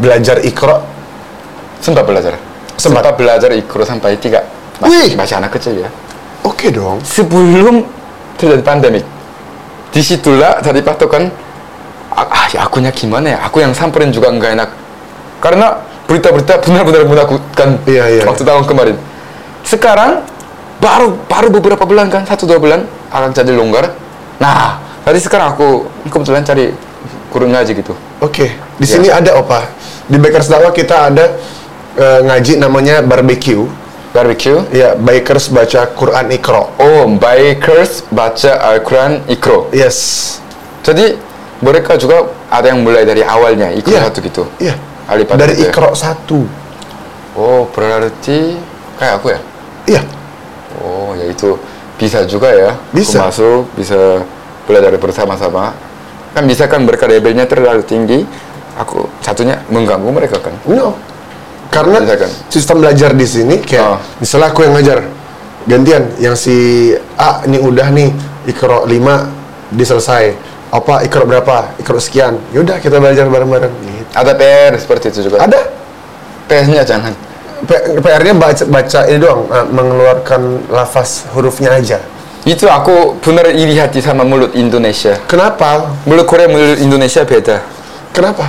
belajar 0.00 0.40
ikro. 0.40 0.80
Sempat 1.82 2.04
belajar. 2.06 2.38
Sempat. 2.80 3.02
Sempat 3.04 3.14
belajar 3.18 3.50
ikro 3.52 3.82
sampai 3.84 4.16
tiga. 4.16 4.40
Wih. 4.80 5.18
Masih 5.18 5.36
anak 5.36 5.52
kecil 5.52 5.84
ya. 5.84 5.90
Oke 6.46 6.72
dong. 6.72 7.00
sebelum 7.04 7.84
terjadi 8.40 8.64
pandemik 8.64 9.04
di 9.90 10.00
situlah 10.00 10.62
tadi 10.62 10.80
patokan 10.80 11.30
ah 12.10 12.26
ah, 12.26 12.46
ya 12.50 12.66
akunya 12.66 12.90
gimana 12.90 13.34
ya 13.34 13.38
aku 13.46 13.62
yang 13.62 13.74
samperin 13.74 14.10
juga 14.10 14.30
nggak 14.30 14.50
enak 14.58 14.70
karena 15.38 15.78
berita-berita 16.06 16.58
benar-benar 16.62 17.06
menakutkan 17.06 17.78
Iya, 17.86 18.04
iya. 18.10 18.22
waktu 18.26 18.42
tahun 18.42 18.66
kemarin 18.66 18.96
sekarang 19.62 20.26
baru 20.80 21.14
baru 21.28 21.48
beberapa 21.52 21.84
bulan 21.86 22.10
kan 22.10 22.26
satu 22.26 22.48
dua 22.48 22.58
bulan 22.58 22.82
akan 23.10 23.30
jadi 23.30 23.52
longgar 23.54 23.94
nah 24.42 24.78
tadi 25.02 25.18
sekarang 25.20 25.54
aku 25.54 25.86
kebetulan 26.10 26.42
cari 26.42 26.70
kurung 27.30 27.54
ngaji 27.54 27.72
gitu 27.78 27.94
Oke. 28.20 28.52
Di 28.76 28.84
Ya. 28.84 28.92
sini 29.00 29.08
ada 29.08 29.32
Opa. 29.40 29.64
Di 30.04 30.20
Bakers 30.20 30.52
Dakwah 30.52 30.76
kita 30.76 31.08
ada 31.08 31.40
eh, 31.96 32.20
ngaji 32.20 32.60
namanya 32.60 33.00
barbecue. 33.00 33.64
Barbecue 34.10 34.58
Ya, 34.70 34.94
bikers 34.94 35.48
baca 35.48 35.86
Quran 35.94 36.26
Ikro. 36.30 36.74
oh 36.76 37.06
bikers 37.10 38.04
baca 38.10 38.58
Al-Quran 38.70 39.22
ikro 39.26 39.70
Yes. 39.70 40.38
jadi 40.82 41.14
mereka 41.60 41.94
juga 41.94 42.24
ada 42.48 42.72
yang 42.72 42.80
mulai 42.82 43.04
dari 43.04 43.22
awalnya 43.22 43.70
ikro 43.70 43.92
Iya. 43.94 44.02
satu 44.08 44.18
gitu 44.20 44.42
Iya. 44.58 44.74
Alifat 45.10 45.34
dari 45.42 45.58
itu 45.58 45.66
ya? 45.66 45.70
Iqra 45.74 45.90
satu. 45.90 46.46
Oh, 47.34 47.66
berarti 47.74 48.54
kayak 48.94 49.18
aku 49.18 49.34
ya? 49.34 49.40
Iya. 49.90 50.02
Oh, 50.78 51.18
ya 51.18 51.26
itu 51.26 51.58
bisa 51.98 52.22
juga 52.30 52.46
ya. 52.54 52.78
Bisa. 52.94 53.18
Aku 53.18 53.26
masuk, 53.26 53.60
bisa 53.74 54.22
belajar 54.70 54.94
bersama-sama. 54.94 55.74
Kan 56.30 56.46
bisa 56.46 56.70
kan 56.70 56.86
mereka 56.86 57.10
levelnya 57.10 57.42
terlalu 57.42 57.82
tinggi, 57.82 58.22
aku 58.78 59.10
satunya 59.18 59.58
mengganggu 59.66 60.14
mereka 60.14 60.38
kan. 60.38 60.54
No. 60.62 60.94
Karena 61.70 62.02
Bisa 62.02 62.16
kan? 62.18 62.30
sistem 62.50 62.76
belajar 62.82 63.10
di 63.14 63.26
sini 63.26 63.62
kayak 63.62 63.86
Oh. 63.86 63.98
misalnya 64.18 64.50
aku 64.50 64.66
yang 64.66 64.74
ngajar 64.74 64.98
gantian 65.64 66.02
yang 66.18 66.34
si 66.34 66.90
A 67.14 67.46
ini 67.46 67.62
udah 67.62 67.88
nih 67.94 68.10
Iqra 68.50 68.82
5 68.82 69.30
dia 69.70 69.86
selesai. 69.86 70.24
Apa 70.70 71.02
Iqra 71.02 71.22
berapa? 71.26 71.74
Iqra 71.78 71.98
sekian. 72.02 72.38
Yaudah 72.50 72.78
kita 72.78 72.98
belajar 72.98 73.26
bareng-bareng 73.26 73.70
gitu. 73.86 74.02
Ada 74.14 74.32
PR 74.34 74.72
seperti 74.78 75.14
itu 75.14 75.30
juga. 75.30 75.42
Ada 75.42 75.60
PR-nya 76.46 76.82
jangan. 76.82 77.14
P- 77.62 78.02
PR-nya 78.02 78.34
baca 78.34 78.64
baca 78.66 79.00
ini 79.06 79.18
doang, 79.18 79.46
eh, 79.46 79.66
mengeluarkan 79.70 80.40
lafaz 80.70 81.28
hurufnya 81.30 81.70
aja. 81.70 81.98
Itu 82.42 82.66
aku 82.66 83.20
benar 83.20 83.52
iri 83.52 83.76
hati 83.76 84.00
sama 84.00 84.24
mulut 84.24 84.56
Indonesia. 84.56 85.20
Kenapa? 85.28 85.92
Mulut 86.08 86.24
Korea, 86.26 86.48
mulut 86.48 86.80
Indonesia 86.80 87.20
beda. 87.22 87.60
Kenapa? 88.10 88.48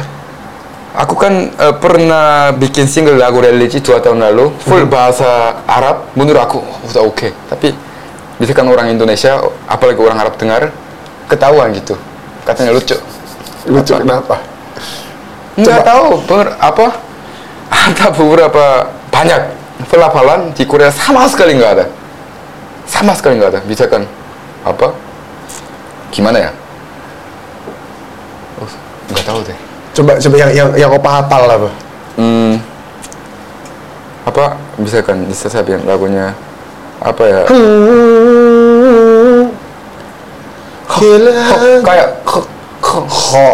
Aku 0.92 1.16
kan 1.16 1.56
eh, 1.56 1.76
pernah 1.80 2.52
bikin 2.52 2.84
single 2.84 3.16
lagu 3.16 3.40
religi 3.40 3.80
dua 3.80 4.04
tahun 4.04 4.20
lalu, 4.20 4.52
full 4.68 4.84
bahasa 4.92 5.64
Arab. 5.64 6.12
Menurut 6.20 6.44
aku 6.44 6.60
udah 6.92 7.04
oke. 7.08 7.32
Tapi 7.48 7.72
misalkan 8.44 8.68
orang 8.68 8.92
Indonesia, 8.92 9.40
apalagi 9.72 10.04
orang 10.04 10.20
Arab 10.20 10.36
dengar, 10.36 10.68
ketahuan 11.32 11.72
gitu. 11.72 11.96
Katanya 12.44 12.76
lucu. 12.76 13.00
Lucu 13.72 13.94
kenapa? 13.96 14.36
Nggak 15.56 15.80
tahu 15.88 16.20
bener, 16.28 16.48
apa 16.60 16.88
ada 17.88 18.06
beberapa 18.12 18.66
banyak 19.12 19.42
pelafalan 19.88 20.52
di 20.52 20.68
Korea 20.68 20.92
sama 20.92 21.24
sekali 21.32 21.56
nggak 21.56 21.72
ada. 21.80 21.86
Sama 22.84 23.16
sekali 23.16 23.40
nggak 23.40 23.52
ada. 23.56 23.60
Misalkan 23.64 24.04
apa? 24.68 24.92
Gimana 26.12 26.52
ya? 26.52 26.52
Oh, 28.60 28.68
nggak 29.16 29.24
tahu 29.24 29.40
deh. 29.48 29.71
Coba 29.92 30.16
coba 30.16 30.36
yang 30.40 30.52
yang 30.56 30.70
yang 30.88 30.92
opa 30.92 31.20
hafal 31.20 31.44
apa? 31.52 31.70
Hmm, 32.16 32.56
apa? 34.24 34.56
Misalkan 34.80 35.28
bisa 35.28 35.52
saya 35.52 35.64
bilang 35.68 35.84
lagunya 35.84 36.32
apa 37.04 37.24
ya? 37.28 37.42
Gila. 40.92 41.34
Kayak 41.84 42.10
ho, 42.28 43.00
ho, 43.08 43.48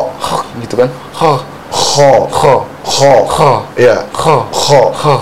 gitu 0.62 0.76
kan? 0.78 0.90
Ho 1.18 1.32
ho, 1.72 2.12
ho 2.30 2.54
ho, 2.86 3.14
ho 3.26 3.52
Iya. 3.78 3.98
ho 4.14 4.36
Ho, 4.52 4.82
ho 4.94 5.14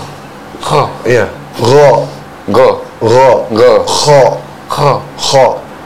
ho. 0.66 0.82
iya. 1.06 1.26
Ro, 1.60 2.04
go. 2.52 2.84
Ro, 3.00 3.48
go. 3.56 3.72
Ho, 3.88 4.22
ho. 4.68 4.92
Ho, 5.24 5.46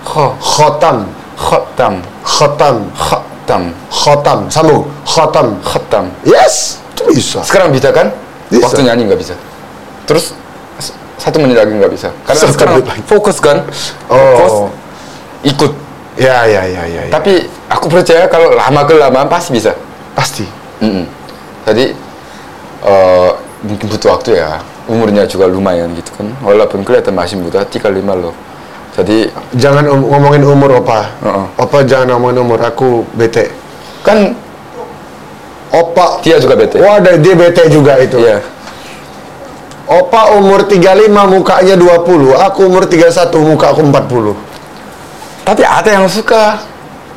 ho. 0.10 0.26
Khotam, 0.42 1.06
khotam 1.38 1.94
khotam, 2.26 2.76
khotam 3.50 3.74
khotam. 3.90 4.40
Sambung. 4.54 4.86
Khotam. 5.02 5.58
khotam 5.66 6.06
Yes, 6.22 6.78
itu 6.94 7.02
bisa. 7.18 7.42
sekarang 7.42 7.74
bisa 7.74 7.90
kan 7.90 8.14
Bisa. 8.54 8.70
waktu 8.70 8.86
nyanyi 8.86 9.10
nggak 9.10 9.18
bisa 9.18 9.34
terus 10.06 10.38
satu 11.18 11.42
menit 11.42 11.58
lagi 11.58 11.74
nggak 11.74 11.90
bisa 11.90 12.14
karena 12.24 12.40
Satu 12.46 12.54
sekarang 12.54 12.76
fokus 13.10 13.42
kan 13.42 13.66
Oh. 14.08 14.18
fokus 14.38 14.54
ikut 15.44 15.74
Ya, 16.20 16.44
ya, 16.44 16.68
ya, 16.68 16.84
ya, 16.84 17.02
ya. 17.08 17.12
tapi 17.16 17.48
aku 17.72 17.88
percaya 17.88 18.28
kalau 18.28 18.52
lama 18.52 18.84
kelamaan 18.84 19.32
pasti 19.32 19.56
bisa 19.56 19.72
Pasti. 20.12 20.44
Mm-mm. 20.84 21.08
Jadi 21.64 21.96
eh, 22.84 23.32
mungkin 23.64 23.88
butuh 23.88 24.20
waktu 24.20 24.36
ya. 24.36 24.60
Umurnya 24.90 25.24
juga 25.24 25.48
lumayan 25.48 25.96
gitu 25.96 26.12
kan. 26.12 26.28
Walaupun 26.44 26.84
kelihatan 26.84 27.16
masih 27.16 27.40
muda, 27.40 27.64
35 27.64 27.88
loh. 28.20 28.36
Jadi 29.00 29.32
Jangan 29.56 29.88
om- 29.88 30.08
ngomongin 30.08 30.44
umur, 30.44 30.84
Opa. 30.84 31.08
Heeh. 31.24 31.46
Opa 31.56 31.78
jangan 31.84 32.16
ngomongin 32.16 32.44
umur, 32.44 32.60
aku 32.60 33.08
bete. 33.16 33.48
kan 34.00 34.36
Opa, 35.70 36.18
dia 36.20 36.36
juga 36.36 36.58
bete. 36.58 36.82
wah 36.82 36.98
ada- 36.98 37.16
dia 37.16 37.34
bete 37.34 37.70
juga 37.70 37.96
itu. 37.98 38.18
Iya. 38.18 38.42
Opa 39.86 40.34
umur 40.36 40.66
35 40.66 41.26
mukanya 41.26 41.74
20, 41.74 42.34
aku 42.34 42.66
umur 42.66 42.86
31 42.86 43.42
muka 43.42 43.70
aku 43.70 43.82
40. 43.82 44.34
Tapi 45.46 45.62
ada 45.62 45.90
yang 45.90 46.06
suka 46.06 46.62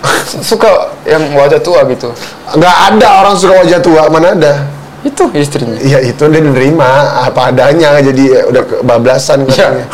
suka 0.50 0.68
yang 1.04 1.32
wajah 1.32 1.60
tua 1.60 1.84
gitu. 1.86 2.12
Nggak 2.50 2.76
ada 2.92 3.08
orang 3.20 3.34
suka 3.36 3.54
wajah 3.60 3.80
tua, 3.80 4.02
mana 4.08 4.32
ada? 4.32 4.54
Itu 5.02 5.28
istrinya. 5.34 5.76
Iya 5.78 5.98
itu 6.04 6.22
dia 6.28 6.40
nerima 6.40 6.88
apa 7.24 7.50
adanya, 7.50 7.98
jadi 7.98 8.22
ya 8.22 8.40
udah 8.48 8.62
kebablasan 8.64 9.44
Iya. 9.44 9.50
katanya. 9.50 9.86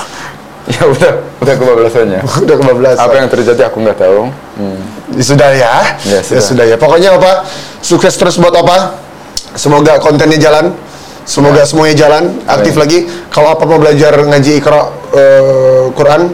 Ya 0.76 0.84
udah, 0.84 1.12
udah 1.40 1.54
kebablasannya. 1.56 2.20
udah 2.44 2.56
kebablasan. 2.60 3.00
Apa 3.00 3.14
yang 3.16 3.28
terjadi 3.32 3.62
aku 3.66 3.80
nggak 3.80 3.98
tahu. 3.98 4.28
Hmm. 4.60 4.78
Sudah 5.16 5.50
ya? 5.56 5.96
Ya, 6.04 6.18
Ya, 6.18 6.20
sudah. 6.20 6.42
sudah 6.44 6.64
ya. 6.68 6.76
Pokoknya 6.76 7.16
apa? 7.16 7.48
Sukses 7.80 8.12
terus 8.14 8.36
buat 8.36 8.52
apa? 8.52 9.00
Semoga 9.56 9.96
kontennya 9.98 10.36
jalan. 10.36 10.76
Semoga 11.24 11.60
Ya. 11.60 11.68
semuanya 11.68 11.96
jalan, 12.08 12.24
aktif 12.48 12.72
Amin. 12.72 12.82
lagi. 12.84 12.98
Kalau 13.28 13.52
apa 13.52 13.64
mau 13.64 13.76
belajar 13.76 14.16
ngaji 14.16 14.60
Iqra 14.60 14.80
eh, 15.12 15.84
Quran, 15.92 16.32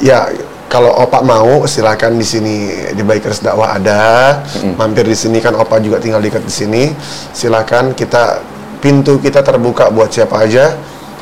ya 0.00 0.32
kalau 0.68 0.92
Opa 0.96 1.20
mau 1.20 1.64
silakan 1.68 2.16
di 2.16 2.24
sini 2.24 2.56
di 2.92 3.02
Bikers 3.04 3.40
Dakwah 3.40 3.76
ada. 3.76 4.40
Mampir 4.76 5.04
di 5.04 5.16
sini 5.16 5.40
kan 5.40 5.52
Opa 5.56 5.76
juga 5.80 6.00
tinggal 6.00 6.20
dekat 6.20 6.40
di 6.40 6.52
sini. 6.52 6.82
Silakan 7.32 7.92
kita 7.92 8.40
pintu 8.80 9.20
kita 9.20 9.44
terbuka 9.44 9.92
buat 9.92 10.08
siapa 10.08 10.40
aja. 10.40 10.72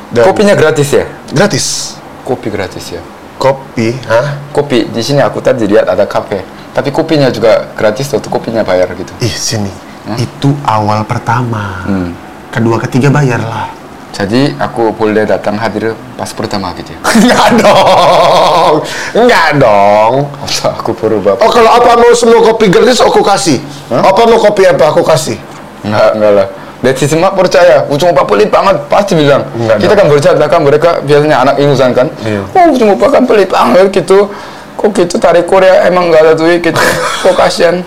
Dan 0.07 0.23
Kopinya 0.23 0.55
gratis 0.55 0.87
ya? 0.95 1.07
gratis. 1.35 1.96
Kopi 2.27 2.51
gratis 2.51 2.91
ya. 2.91 3.03
Kopi, 3.39 3.95
hah? 4.11 4.51
Kopi 4.51 4.91
di 4.91 4.99
sini 4.99 5.23
aku 5.23 5.39
tadi 5.39 5.71
lihat 5.71 5.87
ada 5.87 6.03
kafe. 6.11 6.43
Tapi 6.75 6.91
kopinya 6.91 7.31
juga 7.31 7.71
gratis 7.79 8.11
atau 8.11 8.27
kopinya 8.27 8.67
bayar 8.67 8.91
gitu. 8.99 9.15
Ih 9.23 9.31
sini, 9.31 9.71
itu 10.19 10.51
awal 10.67 11.07
pertama. 11.07 11.87
Hmm. 11.87 12.11
Kedua 12.51 12.83
ketiga 12.83 13.15
bayarlah. 13.15 13.71
Jadi 14.11 14.57
aku 14.59 14.91
boleh 14.97 15.29
datang 15.29 15.61
hadir 15.61 15.93
pas 16.19 16.27
pertama 16.35 16.75
gitu 16.75 16.91
ya. 16.97 17.01
Enggak 17.21 17.49
dong, 17.61 18.75
enggak 19.13 19.49
dong. 19.61 20.13
Masa 20.41 20.73
aku 20.73 20.97
berubah? 20.97 21.37
Oh 21.39 21.53
kalau 21.53 21.69
apa 21.69 22.01
mau 22.01 22.13
semua 22.17 22.41
kopi 22.41 22.73
gratis 22.73 22.99
aku 23.05 23.21
kasih. 23.21 23.61
Apa 23.93 24.25
mau 24.27 24.41
kopi 24.41 24.65
apa 24.67 24.89
aku 24.89 25.05
kasih? 25.05 25.37
Enggak, 25.85 26.11
enggak 26.17 26.33
lah. 26.33 26.49
Dari 26.77 27.09
semua 27.09 27.33
percaya, 27.33 27.89
ujung 27.89 28.13
Pak 28.13 28.29
pelit 28.29 28.53
banget, 28.53 28.77
pasti 28.93 29.17
bilang. 29.17 29.49
Enggak 29.57 29.81
kita 29.81 29.93
kan 29.97 30.07
bercanda 30.13 30.45
kan, 30.45 30.61
mereka 30.61 30.91
biasanya 31.01 31.37
anak 31.41 31.55
ingusan 31.57 31.91
kan. 31.97 32.07
Iya. 32.21 32.45
Oh, 32.53 32.65
ujung 32.77 32.93
Pak 33.01 33.11
kan 33.17 33.23
pelit 33.25 33.49
banget 33.49 33.89
gitu. 33.97 34.29
Kok 34.77 34.93
gitu 34.93 35.17
tarik 35.17 35.49
Korea 35.49 35.89
emang 35.89 36.13
nggak 36.13 36.21
ada 36.21 36.33
duit 36.37 36.61
gitu. 36.61 36.77
Kok 37.25 37.33
kasihan. 37.33 37.81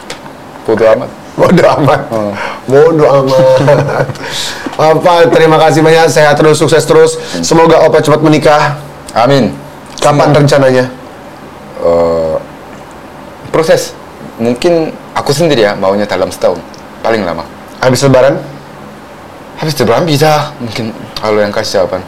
Bodoh 0.65 0.89
amat. 0.97 1.10
Bodoh 1.38 1.69
amat. 1.80 2.02
Hmm. 2.10 2.34
Bodoh 2.65 3.10
amat. 3.23 4.10
apa 4.80 5.28
terima 5.30 5.60
kasih 5.60 5.86
banyak, 5.86 6.10
sehat 6.10 6.39
terus, 6.41 6.58
sukses 6.58 6.82
terus. 6.82 7.19
Semoga 7.45 7.86
Opa 7.86 8.02
cepat 8.02 8.25
menikah. 8.25 8.82
Amin. 9.13 9.54
Kapan 10.02 10.34
rencananya? 10.34 10.89
Eh, 11.84 12.36
proses. 13.54 13.93
Mungkin 14.39 14.95
aku 15.13 15.36
sendiri 15.36 15.67
ya 15.67 15.75
maunya 15.75 16.08
dalam 16.08 16.32
setahun. 16.32 16.58
Paling 17.04 17.21
lama. 17.28 17.43
Habis 17.84 18.08
lebaran? 18.08 18.39
Habis 19.60 19.76
lebaran 19.76 20.08
bisa 20.08 20.56
mungkin 20.58 20.95
kalau 21.19 21.43
yang 21.43 21.52
kasih 21.52 21.84
jawaban. 21.84 22.00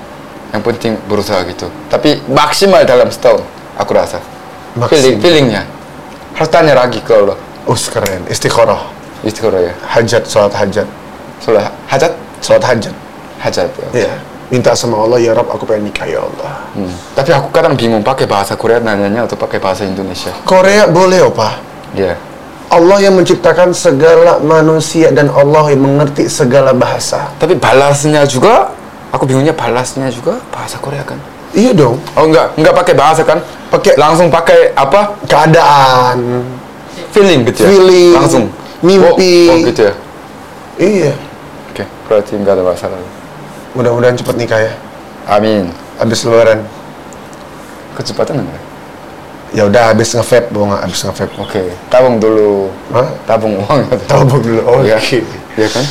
Yang 0.51 0.61
penting 0.67 0.93
berusaha 1.07 1.39
gitu. 1.47 1.67
Tapi 1.91 2.19
maksimal 2.27 2.83
dalam 2.87 3.07
setahun 3.11 3.43
aku 3.75 3.91
rasa. 3.91 4.19
Maksimal. 4.75 4.87
Feeling, 4.91 5.17
feelingnya. 5.19 5.63
Harus 6.35 6.47
tanya 6.51 6.75
lagi 6.75 7.03
ke 7.03 7.11
Allah. 7.11 7.35
Us 7.67 7.91
keren, 7.91 8.23
istiqoroh. 8.31 8.79
Istiqoroh 9.23 9.59
ya. 9.63 9.73
Hajat, 9.83 10.23
sholat 10.27 10.51
hajat. 10.55 10.87
Soalnya 11.43 11.71
hajat, 11.91 12.11
Sholat 12.41 12.63
hajat. 12.63 12.95
hajat. 13.43 13.69
Ya. 13.93 14.07
Iya. 14.07 14.13
Minta 14.51 14.75
sama 14.75 14.99
Allah, 14.99 15.19
ya 15.23 15.31
Rob, 15.31 15.47
aku 15.47 15.63
pengen 15.63 15.87
nikah 15.87 16.03
ya 16.03 16.19
Allah. 16.19 16.51
Hmm. 16.75 16.91
Tapi 17.15 17.31
aku 17.31 17.47
kadang 17.55 17.75
bingung 17.79 18.03
pakai 18.03 18.27
bahasa 18.27 18.59
Korea 18.59 18.83
nanyanya 18.83 19.23
atau 19.23 19.39
pakai 19.39 19.63
bahasa 19.63 19.87
Indonesia. 19.87 20.31
Korea 20.43 20.91
boleh, 20.91 21.23
Opa. 21.23 21.55
Ya. 21.95 22.19
Allah 22.71 23.03
yang 23.03 23.19
menciptakan 23.19 23.75
segala 23.75 24.39
manusia 24.39 25.11
dan 25.11 25.27
Allah 25.27 25.75
yang 25.75 25.83
mengerti 25.83 26.31
segala 26.31 26.71
bahasa. 26.71 27.27
Tapi 27.35 27.59
balasnya 27.59 28.23
juga, 28.23 28.71
aku 29.11 29.27
bingungnya 29.27 29.51
balasnya 29.51 30.07
juga 30.07 30.39
bahasa 30.55 30.79
Korea 30.79 31.03
kan. 31.03 31.19
Iya 31.51 31.75
dong. 31.75 31.99
Oh 32.15 32.23
enggak, 32.23 32.55
enggak 32.55 32.71
pakai 32.71 32.93
bahasa 32.95 33.21
kan? 33.27 33.43
Pakai- 33.67 33.99
langsung 33.99 34.31
pakai 34.31 34.71
apa? 34.71 35.19
Keadaan. 35.27 36.47
Feeling 37.11 37.43
gitu 37.51 37.67
ya. 37.67 37.67
Feeling, 37.75 38.15
Langsung. 38.15 38.45
mimpi. 38.79 39.35
Oh, 39.51 39.59
oh 39.59 39.67
gitu 39.67 39.81
ya. 39.91 39.93
Iya. 40.79 41.11
Oke, 41.75 41.83
berarti 42.07 42.39
enggak 42.39 42.55
ada 42.55 42.63
masalah. 42.63 42.95
Mudah-mudahan 43.75 44.15
cepat 44.15 44.35
nikah 44.39 44.59
ya. 44.63 44.73
Amin. 45.27 45.67
Habis 45.99 46.23
lebaran. 46.23 46.63
Kecepatan 47.99 48.47
enggak? 48.47 48.63
Ya 49.51 49.67
udah 49.67 49.91
habis 49.91 50.15
nge-vape, 50.15 50.47
bunga 50.55 50.79
habis 50.79 51.03
nge-vape. 51.03 51.35
Oke, 51.35 51.75
tabung 51.91 52.23
dulu. 52.23 52.71
Hah? 52.95 53.07
Tabung 53.27 53.59
uang. 53.59 53.81
Tabung 54.11 54.39
dulu. 54.39 54.61
Oke. 54.79 54.87
Ya, 54.87 54.99
ya 55.59 55.67
kan? 55.67 55.85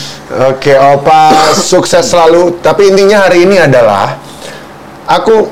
Oke, 0.48 0.72
Opa 0.80 1.52
sukses 1.52 2.08
selalu. 2.08 2.56
Tapi 2.64 2.88
intinya 2.88 3.28
hari 3.28 3.44
ini 3.44 3.60
adalah 3.60 4.16
aku 5.04 5.44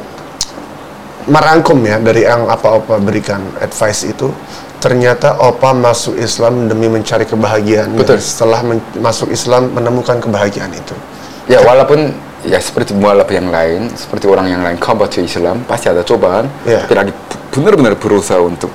merangkum 1.28 1.76
ya 1.84 2.00
dari 2.00 2.24
yang 2.24 2.48
apa 2.48 2.80
Opa 2.80 2.96
berikan 2.96 3.44
advice 3.60 4.08
itu. 4.08 4.32
Ternyata 4.80 5.44
Opa 5.44 5.76
masuk 5.76 6.16
Islam 6.16 6.64
demi 6.64 6.88
mencari 6.88 7.28
kebahagiaan. 7.28 7.92
Betul. 7.92 8.24
setelah 8.24 8.64
men- 8.64 8.84
masuk 9.04 9.28
Islam 9.28 9.68
menemukan 9.76 10.16
kebahagiaan 10.16 10.72
itu. 10.72 10.96
Ya 11.44 11.60
walaupun 11.60 12.16
ya 12.46 12.58
seperti 12.62 12.94
mualaf 12.94 13.26
yang 13.30 13.50
lain, 13.50 13.90
seperti 13.94 14.30
orang 14.30 14.46
yang 14.50 14.62
lain 14.62 14.78
convert 14.78 15.10
to 15.14 15.24
Islam 15.24 15.64
pasti 15.66 15.90
ada 15.90 16.06
cobaan. 16.06 16.46
Iya. 16.62 16.86
Tapi 16.86 16.94
lagi 16.94 17.12
benar-benar 17.54 17.98
berusaha 17.98 18.38
untuk 18.38 18.70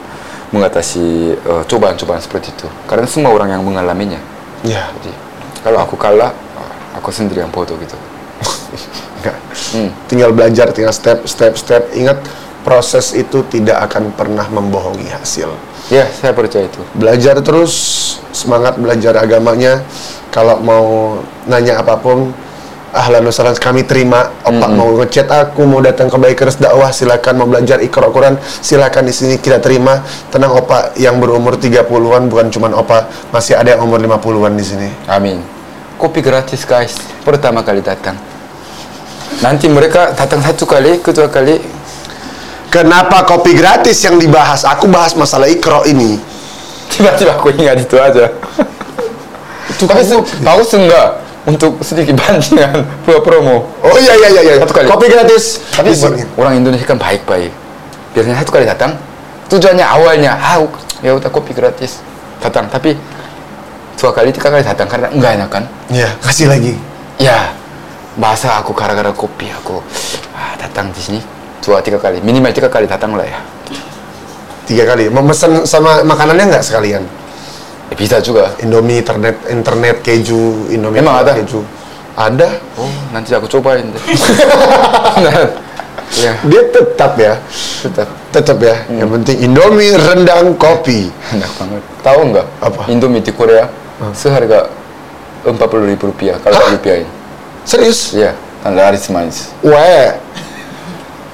mengatasi 0.52 1.38
eh, 1.38 1.64
cobaan-cobaan 1.68 2.22
seperti 2.22 2.52
itu. 2.52 2.68
Karena 2.86 3.08
semua 3.08 3.32
orang 3.32 3.56
yang 3.56 3.64
mengalaminya. 3.64 4.20
Ya, 4.64 4.88
Jadi 5.00 5.12
kalau 5.64 5.80
aku 5.84 5.96
kalah, 6.00 6.32
aku 6.96 7.12
sendiri 7.12 7.44
yang 7.44 7.52
bodoh 7.52 7.76
gitu. 7.80 7.96
enggak. 9.20 9.38
Hmm. 9.76 9.90
Tinggal 10.08 10.32
belajar, 10.32 10.72
tinggal 10.72 10.96
step, 10.96 11.24
step, 11.28 11.56
step. 11.60 11.92
Ingat 11.96 12.20
proses 12.64 13.12
itu 13.12 13.44
tidak 13.52 13.92
akan 13.92 14.16
pernah 14.16 14.48
membohongi 14.48 15.08
hasil. 15.12 15.52
Ya, 15.92 16.08
saya 16.08 16.32
percaya 16.32 16.72
itu. 16.72 16.80
belajar 16.96 17.44
terus 17.44 17.76
semangat 18.32 18.80
belajar 18.80 19.20
agamanya 19.20 19.84
kalau 20.32 20.56
mau 20.64 21.20
nanya 21.44 21.84
apa 21.84 22.00
pun 22.00 22.32
ahlan 22.94 23.26
wasahlan 23.26 23.58
kami 23.58 23.84
terima 23.90 24.30
opak 24.46 24.70
mau 24.70 24.94
ngechat 25.02 25.26
aku 25.26 25.66
mau 25.66 25.82
datang 25.82 26.08
ke 26.08 26.18
Bikers 26.22 26.62
dakwah 26.62 26.94
silakan 26.94 27.42
mau 27.42 27.48
belajar 27.50 27.82
Iqra 27.82 28.14
Quran 28.14 28.38
silakan 28.40 29.10
di 29.10 29.14
sini 29.14 29.36
kita 29.42 29.58
terima 29.58 30.06
tenang 30.30 30.54
opak 30.54 30.94
yang 31.02 31.18
berumur 31.18 31.58
30-an 31.58 32.30
bukan 32.30 32.48
cuman 32.54 32.72
opak 32.78 33.34
masih 33.34 33.58
ada 33.58 33.74
yang 33.74 33.82
umur 33.82 33.98
50-an 33.98 34.54
di 34.54 34.66
sini 34.66 34.90
Amin. 35.10 35.42
Kopi 35.98 36.22
gratis 36.22 36.68
guys, 36.68 37.00
pertama 37.24 37.64
kali 37.64 37.80
datang. 37.80 38.18
Nanti 39.40 39.72
mereka 39.72 40.12
datang 40.14 40.44
satu 40.44 40.70
kali, 40.70 41.00
kedua 41.02 41.32
kali. 41.32 41.82
kenapa 42.74 43.22
kopi 43.30 43.54
gratis 43.54 44.02
yang 44.02 44.18
dibahas 44.18 44.66
aku 44.66 44.90
bahas 44.90 45.14
masalah 45.14 45.46
Iqra 45.46 45.86
ini 45.86 46.18
Tiba-tiba 46.94 47.34
aku 47.34 47.50
ingat 47.58 47.82
itu 47.82 47.98
aja. 47.98 48.30
Tapi 49.74 50.04
bagus 50.46 50.70
enggak 50.78 51.10
untuk 51.44 51.76
sedikit 51.84 52.16
bandingan 52.16 52.88
dua 53.04 53.20
promo. 53.20 53.68
oh 53.84 53.98
iya 54.00 54.16
iya 54.16 54.30
iya 54.32 54.42
iya 54.42 54.54
Satu 54.64 54.74
kali. 54.74 54.88
kopi 54.88 55.08
gratis 55.12 55.60
Tapi 55.76 55.92
di 55.92 55.98
sini. 56.00 56.24
orang 56.40 56.54
Indonesia 56.56 56.88
kan 56.88 56.96
baik-baik. 56.96 57.52
Biasanya 58.16 58.40
satu 58.40 58.52
kali 58.54 58.64
datang, 58.64 58.96
tujuannya 59.50 59.84
awalnya, 59.84 60.32
ah 60.38 60.62
ya 61.04 61.12
udah 61.12 61.28
kopi 61.28 61.52
gratis 61.52 62.00
datang. 62.40 62.70
Tapi 62.72 62.96
dua 64.00 64.12
kali, 64.12 64.32
tiga 64.32 64.52
kali 64.52 64.64
datang 64.64 64.88
karena 64.88 65.08
enggak 65.12 65.32
enak 65.40 65.50
kan? 65.52 65.64
ya 65.88 66.12
kasih 66.20 66.48
lagi 66.52 66.76
Ya, 67.22 67.54
bahasa 68.16 68.52
aku 68.60 68.76
gara-gara 68.76 69.12
kopi 69.12 69.48
aku 69.48 69.80
ah, 70.32 70.54
datang 70.60 70.92
di 70.92 71.00
sini 71.00 71.20
dua 71.60 71.80
tiga 71.80 72.00
kali, 72.00 72.20
minimal 72.20 72.52
tiga 72.52 72.68
kali 72.68 72.84
datang 72.84 73.16
lah 73.16 73.24
ya. 73.24 73.40
tiga 74.64 74.84
kali 74.86 75.08
memesan 75.08 75.64
sama 75.64 76.04
makanannya 76.04 76.56
nggak 76.56 76.64
sekalian 76.64 77.04
Ya, 77.94 78.02
bisa 78.02 78.18
juga. 78.26 78.58
Indomie 78.58 79.06
internet 79.06 79.38
internet 79.54 80.02
keju 80.02 80.66
Indomie 80.74 80.98
Emang 80.98 81.22
ada? 81.22 81.38
keju 81.38 81.62
ada 82.18 82.58
Oh, 82.74 82.90
nanti 83.14 83.38
aku 83.38 83.46
cobain 83.46 83.86
deh. 83.86 84.02
ya, 86.26 86.34
dia 86.42 86.62
tetap 86.74 87.14
ya 87.18 87.38
tetap 87.86 88.10
tetap 88.34 88.58
ya 88.62 88.76
yang 88.90 89.10
penting 89.14 89.46
Indomie 89.46 89.94
rendang 89.94 90.58
kopi 90.58 91.14
enak 91.34 91.52
banget. 91.54 91.82
Tahu 92.02 92.20
nggak? 92.34 92.48
Apa? 92.66 92.82
Indomie 92.90 93.22
di 93.22 93.30
Korea 93.30 93.70
seharga 94.18 94.74
empat 95.46 95.68
puluh 95.70 95.86
ribu 95.94 96.10
rupiah 96.10 96.42
kalau 96.42 96.66
rupiahin. 96.74 97.06
serius 97.62 98.18
Iya, 98.18 98.34
dan 98.66 98.74
laris 98.74 99.06
manis. 99.14 99.54
weh 99.62 100.18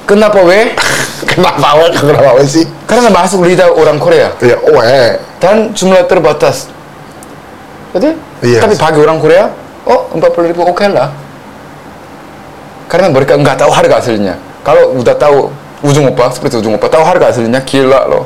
Kenapa 0.10 0.42
weh? 0.42 0.74
kenapa 1.30 1.78
weh 1.78 1.92
kenapa 1.94 2.30
weh 2.42 2.48
sih 2.50 2.66
Karena 2.90 3.14
masuk 3.14 3.46
lidah 3.46 3.70
orang 3.70 4.02
Korea 4.02 4.34
ya 4.42 4.58
weh 4.58 5.22
dan 5.38 5.70
jumlah 5.72 6.04
terbatas. 6.10 6.68
Jadi, 7.96 8.12
Iya. 8.44 8.60
tapi 8.62 8.74
bagi 8.78 9.00
orang 9.02 9.18
Korea, 9.22 9.50
oh 9.88 10.10
empat 10.14 10.30
puluh 10.36 10.50
ribu 10.52 10.62
oke 10.62 10.86
lah. 10.90 11.10
Karena 12.90 13.08
mereka 13.14 13.38
nggak 13.38 13.58
tahu 13.62 13.72
harga 13.72 14.02
aslinya. 14.02 14.36
Kalau 14.66 14.98
udah 14.98 15.16
tahu 15.16 15.54
ujung 15.86 16.10
opa 16.12 16.34
seperti 16.34 16.60
ujung 16.60 16.76
opa 16.76 16.90
tahu 16.90 17.06
harga 17.06 17.30
aslinya 17.32 17.62
gila 17.64 18.10
loh. 18.10 18.26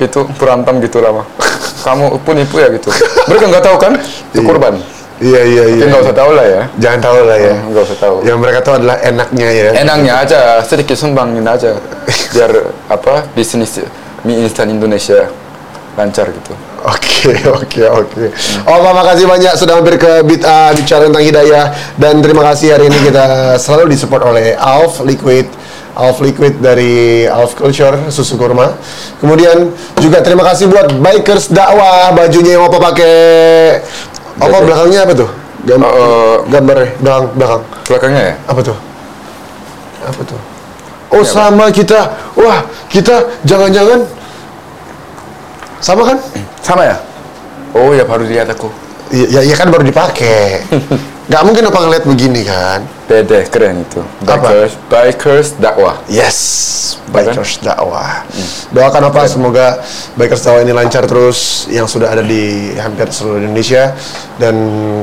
Itu 0.00 0.24
berantem 0.40 0.80
gitu 0.80 0.98
lah 0.98 1.22
mah. 1.22 1.26
Kamu 1.86 2.18
penipu 2.24 2.58
ya 2.58 2.68
gitu. 2.72 2.88
Mereka 3.28 3.44
nggak 3.52 3.64
tahu 3.64 3.76
kan? 3.76 3.92
Itu 4.32 4.40
Iya. 4.40 4.48
korban. 4.48 4.74
Iya 5.20 5.40
iya 5.44 5.64
iya 5.68 5.84
Tapi 5.84 5.90
nggak 5.92 6.04
usah 6.08 6.16
tahu 6.16 6.30
lah 6.32 6.46
ya. 6.48 6.62
jangan 6.80 7.00
tahu 7.00 7.18
lah 7.28 7.38
ya 7.38 7.54
nggak 7.68 7.84
usah 7.84 7.98
tahu. 8.00 8.16
yang 8.24 8.38
mereka 8.40 8.58
tahu 8.64 8.74
adalah 8.80 8.96
enaknya 9.04 9.48
ya 9.52 9.70
Enaknya 9.84 10.12
aja 10.24 10.38
sedikit 10.64 10.96
sumbangin 10.96 11.44
aja 11.44 11.76
biar 12.34 12.50
apa 12.88 13.28
bisnis 13.36 13.78
mie 14.24 14.40
instan 14.44 14.68
Indonesia 14.68 15.28
lancar 15.98 16.30
gitu. 16.30 16.54
Oke, 16.80 17.36
oke, 17.44 17.82
oke. 17.92 18.24
Oh, 18.64 18.78
Pak, 18.80 18.92
makasih 18.96 19.28
banyak 19.28 19.52
sudah 19.52 19.76
mampir 19.76 20.00
ke 20.00 20.24
Bita 20.24 20.72
bicara 20.72 21.12
tentang 21.12 21.20
hidayah 21.20 21.76
dan 22.00 22.24
terima 22.24 22.40
kasih 22.48 22.72
hari 22.72 22.88
ini 22.88 23.12
kita 23.12 23.56
selalu 23.60 23.92
disupport 23.92 24.32
oleh 24.32 24.56
Alf 24.56 25.04
Liquid. 25.04 25.44
Alf 25.92 26.22
Liquid 26.24 26.56
dari 26.62 27.28
Alf 27.28 27.52
Culture 27.52 28.08
susu 28.08 28.40
kurma. 28.40 28.80
Kemudian 29.20 29.76
juga 30.00 30.24
terima 30.24 30.40
kasih 30.48 30.72
buat 30.72 30.88
Bikers 30.96 31.52
dakwah 31.52 32.16
bajunya 32.16 32.56
yang 32.56 32.64
Opa 32.64 32.80
pakai. 32.80 33.84
Oke. 34.40 34.64
belakangnya 34.64 35.00
apa 35.04 35.12
tuh? 35.12 35.30
Gam 35.68 35.80
Eh, 35.84 36.36
gambarnya 36.48 36.88
belakang 37.04 37.26
belakang. 37.36 37.62
Belakangnya 37.84 38.22
ya? 38.32 38.34
Apa 38.48 38.60
tuh? 38.64 38.76
Apa 40.00 40.20
tuh? 40.24 40.40
Oh, 41.10 41.26
sama 41.26 41.68
kita. 41.74 42.06
Wah, 42.38 42.64
kita 42.86 43.26
jangan-jangan 43.42 44.06
sama 45.82 46.06
kan? 46.06 46.18
Sama 46.62 46.86
ya? 46.86 46.96
Oh 47.74 47.90
ya 47.92 48.06
baru 48.06 48.24
lihat 48.24 48.48
aku. 48.48 48.70
Ya, 49.10 49.42
ya, 49.42 49.54
kan 49.58 49.74
baru 49.74 49.82
dipakai. 49.82 50.62
Gak 51.30 51.42
mungkin 51.46 51.62
apa 51.66 51.78
ngeliat 51.82 52.04
begini 52.06 52.42
kan? 52.42 52.82
Bede 53.06 53.46
keren 53.50 53.82
itu. 53.82 54.02
Apa? 54.26 54.50
Bikers, 54.50 54.74
bikers 54.90 55.48
dakwah. 55.58 55.98
Yes, 56.06 56.38
Ya 57.10 57.26
kan? 57.26 57.34
Bikers 57.34 57.58
dakwah. 57.62 58.26
Doakan 58.70 59.02
apa 59.10 59.26
semoga 59.26 59.82
Bikers 60.14 60.42
dakwah 60.42 60.62
ini 60.62 60.74
lancar 60.74 61.06
terus 61.10 61.70
yang 61.70 61.90
sudah 61.90 62.14
ada 62.14 62.22
di 62.22 62.74
hampir 62.78 63.10
seluruh 63.10 63.42
Indonesia 63.42 63.94
dan 64.38 64.54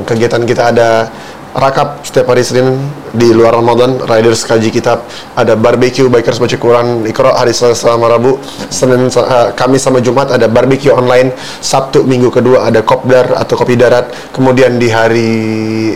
kegiatan 0.04 0.44
kita 0.44 0.72
ada 0.72 1.08
rakap 1.56 2.04
setiap 2.04 2.32
hari 2.32 2.44
Senin 2.44 2.76
di 3.16 3.32
luar 3.32 3.56
Ramadan 3.56 3.96
Riders 4.04 4.44
kaji 4.44 4.68
kitab 4.68 5.08
ada 5.32 5.56
barbecue 5.56 6.08
Bikers 6.08 6.36
baca 6.36 6.56
Quran 6.56 7.08
Iqra 7.08 7.36
hari 7.36 7.56
Selasa 7.56 7.94
sama 7.94 8.08
Rabu 8.08 8.36
Senin 8.68 9.08
eh, 9.08 9.48
Kamis 9.56 9.84
sama 9.84 10.04
Jumat 10.04 10.28
ada 10.28 10.48
barbecue 10.48 10.92
online 10.92 11.32
Sabtu 11.64 12.04
minggu 12.04 12.28
kedua 12.28 12.68
ada 12.68 12.84
kopdar 12.84 13.32
atau 13.32 13.56
kopi 13.56 13.80
darat 13.80 14.12
kemudian 14.34 14.76
di 14.76 14.88
hari 14.92 15.32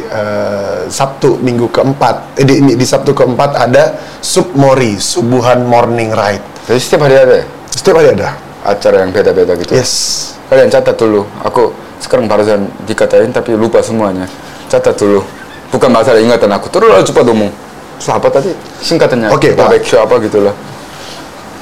eh, 0.00 0.88
Sabtu 0.88 1.36
minggu 1.40 1.68
keempat 1.68 2.40
eh, 2.40 2.46
di, 2.48 2.72
di 2.72 2.86
Sabtu 2.86 3.12
keempat 3.12 3.56
ada 3.58 3.96
sub 4.24 4.56
mori 4.56 4.96
subuhan 4.96 5.68
morning 5.68 6.14
ride 6.16 6.44
Jadi 6.70 6.80
setiap 6.80 7.04
hari 7.10 7.16
ada 7.20 7.38
setiap 7.68 8.00
hari 8.00 8.14
ada 8.14 8.38
acara 8.62 9.02
yang 9.02 9.10
beda-beda 9.10 9.58
gitu. 9.58 9.74
yes 9.74 10.32
Kalian 10.52 10.68
catat 10.68 11.00
dulu. 11.00 11.24
Aku 11.48 11.72
sekarang 11.96 12.28
barusan 12.28 12.68
dikatain 12.84 13.32
tapi 13.32 13.56
lupa 13.56 13.80
semuanya. 13.80 14.28
Catat 14.68 15.00
dulu. 15.00 15.24
Bukan 15.72 15.88
masalah 15.88 16.20
ingatan 16.20 16.52
aku. 16.52 16.68
Terus 16.68 16.88
lalu 16.92 17.04
cepat 17.08 17.24
ngomong. 17.32 17.50
Terus 17.96 18.08
apa 18.12 18.28
tadi? 18.28 18.52
Singkatannya. 18.84 19.32
Oke, 19.32 19.56
Pak. 19.56 19.72
barbecue 19.72 19.96
apa 19.96 20.14
gitu 20.20 20.38
lah. 20.44 20.54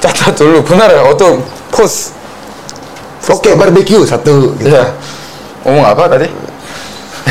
Catat 0.03 0.35
dulu. 0.35 0.59
Benar 0.67 0.91
ya? 0.91 1.01
Auto 1.07 1.39
post. 1.71 2.19
oke 3.31 3.55
barbecue 3.55 4.03
satu 4.03 4.57
gitu. 4.59 4.75
Iya. 4.75 4.91
Ngomong 5.63 5.85
apa 5.87 6.03
tadi? 6.11 6.27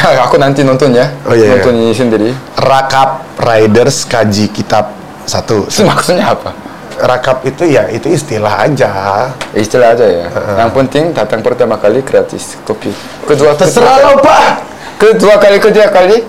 Ya, 0.01 0.25
aku 0.25 0.41
nanti 0.41 0.65
nonton 0.65 0.97
ya. 0.97 1.13
Oh, 1.29 1.37
iya, 1.37 1.45
iya. 1.45 1.53
Nonton 1.61 1.75
ini 1.77 1.93
sendiri. 1.93 2.31
rakap 2.57 3.27
riders 3.37 4.09
kaji 4.09 4.49
kitab 4.49 4.97
satu 5.29 5.69
Itu 5.69 5.85
maksudnya 5.85 6.33
apa? 6.33 6.57
rakap 7.01 7.41
itu 7.49 7.65
ya 7.65 7.89
itu 7.89 8.13
istilah 8.13 8.61
aja 8.61 9.33
Istilah 9.57 9.97
aja 9.97 10.05
ya. 10.05 10.27
Yang 10.61 10.71
penting 10.77 11.05
datang 11.17 11.41
pertama 11.41 11.81
kali 11.81 12.05
gratis 12.05 12.61
kopi. 12.69 12.93
Kedua 13.25 13.57
terserah 13.57 14.05
lo 14.05 14.21
pak 14.21 14.69
Kedua 15.01 15.41
kali, 15.41 15.57
ketiga 15.57 15.89
kali 15.89 16.21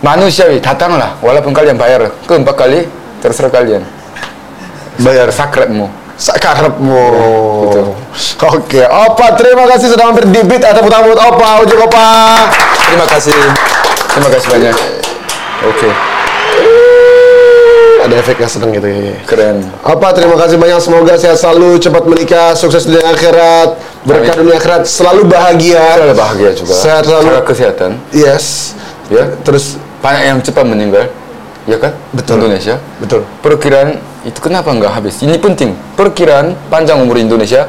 manusiawi 0.00 0.62
datanglah 0.62 1.18
walaupun 1.20 1.50
kalian 1.54 1.76
bayar. 1.78 2.10
Keempat 2.26 2.54
kali 2.54 2.86
terserah 3.18 3.50
kalian. 3.50 3.82
bayar 4.98 5.30
Sakratmu. 5.30 5.86
sakarepmu 6.18 7.06
Betul. 7.62 7.94
oke 8.42 8.82
opa 8.90 9.26
terima 9.38 9.70
kasih 9.70 9.94
sudah 9.94 10.10
mampir 10.10 10.26
di 10.26 10.42
beat 10.42 10.66
atau 10.66 10.82
tepuk 10.82 10.90
buat 10.90 11.20
opa 11.22 11.62
ujung 11.62 11.78
opa 11.86 12.10
Terima 12.90 13.06
kasih. 13.06 13.36
Terima 14.10 14.28
kasih 14.32 14.48
banyak. 14.48 14.74
Oke. 15.62 15.90
ada 17.98 18.14
efeknya 18.24 18.48
seneng 18.48 18.72
gitu 18.72 18.88
ya. 18.88 19.14
Keren. 19.28 19.68
Apa 19.84 20.16
terima 20.16 20.34
kasih 20.40 20.56
banyak 20.56 20.80
semoga 20.80 21.14
sehat 21.20 21.36
selalu 21.36 21.76
cepat 21.76 22.02
menikah 22.08 22.56
sukses 22.56 22.88
di 22.88 22.96
dunia 22.96 23.12
akhirat 23.12 23.76
berkah 24.08 24.34
dunia 24.40 24.56
akhirat 24.56 24.82
selalu 24.88 25.28
bahagia 25.28 25.84
Saya 26.00 26.14
bahagia 26.16 26.50
juga. 26.56 26.72
Sehat 26.74 27.02
selalu. 27.04 27.28
Kesehatan. 27.44 27.90
yes 28.10 28.72
Ya. 29.08 29.24
terus 29.40 29.76
Banyak 29.98 30.22
yang 30.24 30.38
cepat 30.40 30.64
meninggal. 30.64 31.06
Ya 31.68 31.76
kan? 31.76 31.92
Betul. 32.16 32.40
Indonesia. 32.40 32.80
betul 32.96 33.28
Perkiraan 33.44 34.00
itu 34.24 34.38
kenapa 34.40 34.72
nggak 34.72 34.88
habis? 34.88 35.20
Ini 35.20 35.36
penting. 35.36 35.76
Perkiraan 35.94 36.56
panjang 36.72 36.96
umur 36.96 37.20
Indonesia 37.20 37.68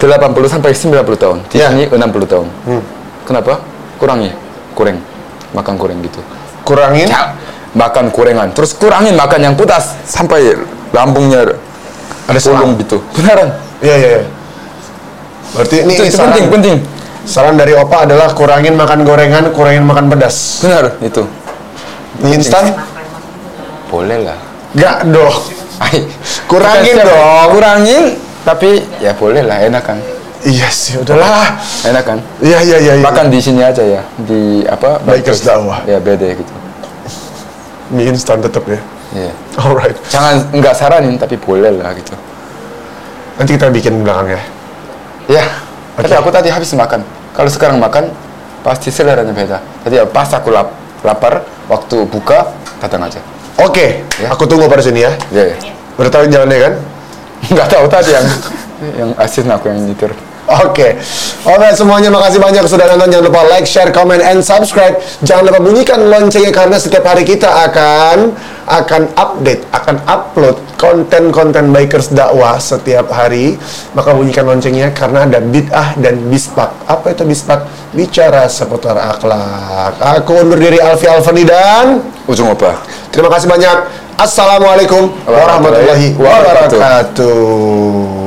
80 0.00 0.48
sampai 0.48 0.72
90 0.72 1.18
tahun. 1.18 1.38
Di 1.52 1.60
Ya. 1.60 1.68
sini 1.68 1.84
60 1.92 2.24
tahun. 2.24 2.48
Hmm. 2.64 2.82
Kenapa? 3.28 3.60
Kurangi. 4.00 4.32
Kurang. 4.72 4.96
Makan 5.52 5.74
kurang 5.76 5.98
gitu. 6.04 6.20
kurangin 6.68 7.08
Ya, 7.08 7.32
makan 7.72 8.12
kurangan. 8.12 8.52
Terus 8.52 8.76
kurangin 8.76 9.16
makan 9.16 9.40
yang 9.40 9.54
pedas 9.56 9.96
sampai 10.04 10.52
lambungnya 10.92 11.56
Ada 12.28 12.40
bolong 12.44 12.76
gitu. 12.76 13.00
Beneran. 13.16 13.48
iya 13.80 13.94
iya 13.96 14.08
iya. 14.20 14.24
berarti 15.56 15.76
ini 15.88 15.96
Itu, 15.96 16.04
itu 16.04 16.16
saran, 16.20 16.28
penting, 16.36 16.46
penting. 16.52 16.76
saran 17.24 17.56
dari 17.56 17.72
opa 17.72 18.04
adalah 18.04 18.28
kurangin 18.36 18.76
makan 18.76 19.00
gorengan 19.00 19.48
kurangin 19.56 19.80
makan 19.80 20.12
pedas 20.12 20.60
Benar 20.60 21.00
itu. 21.00 21.24
Mie 22.18 22.34
instan 22.34 22.74
Boleh 23.88 24.20
lah. 24.20 24.36
Gak 24.76 25.08
dong 25.08 25.32
Kurangin 26.44 26.96
dong. 27.00 27.48
Kurangin, 27.54 28.04
tapi 28.42 28.82
ya 28.98 29.14
boleh 29.14 29.40
lah, 29.40 29.62
enak 29.62 29.82
kan. 29.84 29.98
iya 30.42 30.66
sih 30.68 30.98
udahlah 30.98 31.54
Enak 31.82 32.04
kan. 32.04 32.18
iya 32.38 32.58
iya 32.62 32.76
iya 32.78 32.92
iya. 32.98 33.02
Makan 33.02 33.26
di 33.28 33.38
sini 33.38 33.62
aja 33.62 33.82
ya, 33.82 34.02
di 34.18 34.62
apa? 34.64 34.98
Bakers 35.02 35.42
Dakwah. 35.42 35.82
Ya 35.84 35.98
beda 35.98 36.34
gitu. 36.34 36.52
mie 37.88 38.10
instan 38.10 38.38
tetap 38.38 38.66
ya 38.68 38.76
Iya. 39.08 39.32
alright 39.56 39.96
Jangan 40.12 40.52
nggak 40.52 40.74
saranin, 40.76 41.16
tapi 41.16 41.40
boleh 41.40 41.72
lah 41.72 41.96
gitu. 41.96 42.12
nanti 43.34 43.56
kita 43.56 43.70
bikin 43.70 44.04
belakang 44.04 44.34
ya 44.36 44.42
Ya. 45.28 45.44
Tapi 45.94 46.08
Oke. 46.08 46.20
aku 46.24 46.30
tadi 46.32 46.48
habis 46.48 46.72
makan. 46.72 47.04
Kalau 47.36 47.50
sekarang 47.52 47.76
makan, 47.76 48.08
pasti 48.64 48.88
seleranya 48.88 49.28
beda. 49.28 49.60
Tadi 49.84 50.00
pas 50.08 50.24
aku 50.32 50.48
lap, 50.48 50.72
lapar, 51.08 51.40
waktu 51.66 52.04
buka 52.04 52.52
datang 52.78 53.08
aja. 53.08 53.20
oke 53.56 54.04
Ya. 54.20 54.28
aku 54.28 54.44
tunggu 54.44 54.68
pada 54.68 54.84
sini 54.84 55.02
ya 55.02 55.12
Ya. 55.32 55.48
ya. 55.50 55.56
udah 55.96 56.10
tahu 56.12 56.28
jalannya 56.28 56.58
kan 56.60 56.74
Nggak 57.54 57.68
tahu 57.70 57.84
tadi 57.88 58.10
yang 58.12 58.26
yang 58.98 59.10
asin 59.16 59.46
aku 59.48 59.72
yang 59.72 59.80
nyetir. 59.82 60.12
Oke, 60.48 60.96
oke 61.44 61.68
semuanya 61.76 62.08
makasih 62.08 62.40
banyak 62.40 62.64
sudah 62.64 62.88
nonton. 62.88 63.12
Jangan 63.12 63.26
lupa 63.28 63.44
like, 63.52 63.68
share, 63.68 63.92
comment, 63.92 64.24
and 64.24 64.40
subscribe. 64.40 64.96
Jangan 65.20 65.52
lupa 65.52 65.60
bunyikan 65.60 66.08
loncengnya 66.08 66.48
karena 66.48 66.80
setiap 66.80 67.04
hari 67.04 67.28
kita 67.28 67.68
akan 67.68 68.32
akan 68.64 69.12
update, 69.12 69.68
akan 69.72 69.96
upload 70.08 70.56
konten-konten 70.80 71.68
bikers 71.68 72.08
dakwah 72.16 72.56
setiap 72.56 73.12
hari. 73.12 73.60
Maka 73.92 74.16
bunyikan 74.16 74.48
loncengnya 74.48 74.88
karena 74.96 75.28
ada 75.28 75.44
bid'ah 75.44 76.00
dan 76.00 76.16
bispak. 76.32 76.72
Apa 76.88 77.12
itu 77.12 77.28
bispak? 77.28 77.68
Bicara 77.92 78.48
seputar 78.48 78.96
akhlak. 78.96 80.00
Aku 80.00 80.32
undur 80.32 80.56
diri 80.56 80.80
Alfi 80.80 81.12
Alfani 81.12 81.44
dan 81.44 82.00
Ujung 82.28 82.52
apa? 82.52 82.76
terima 83.12 83.28
kasih 83.32 83.48
banyak. 83.48 83.76
Assalamualaikum 84.20 85.12
warahmatullahi 85.24 86.12
wabarakatuh. 86.16 88.17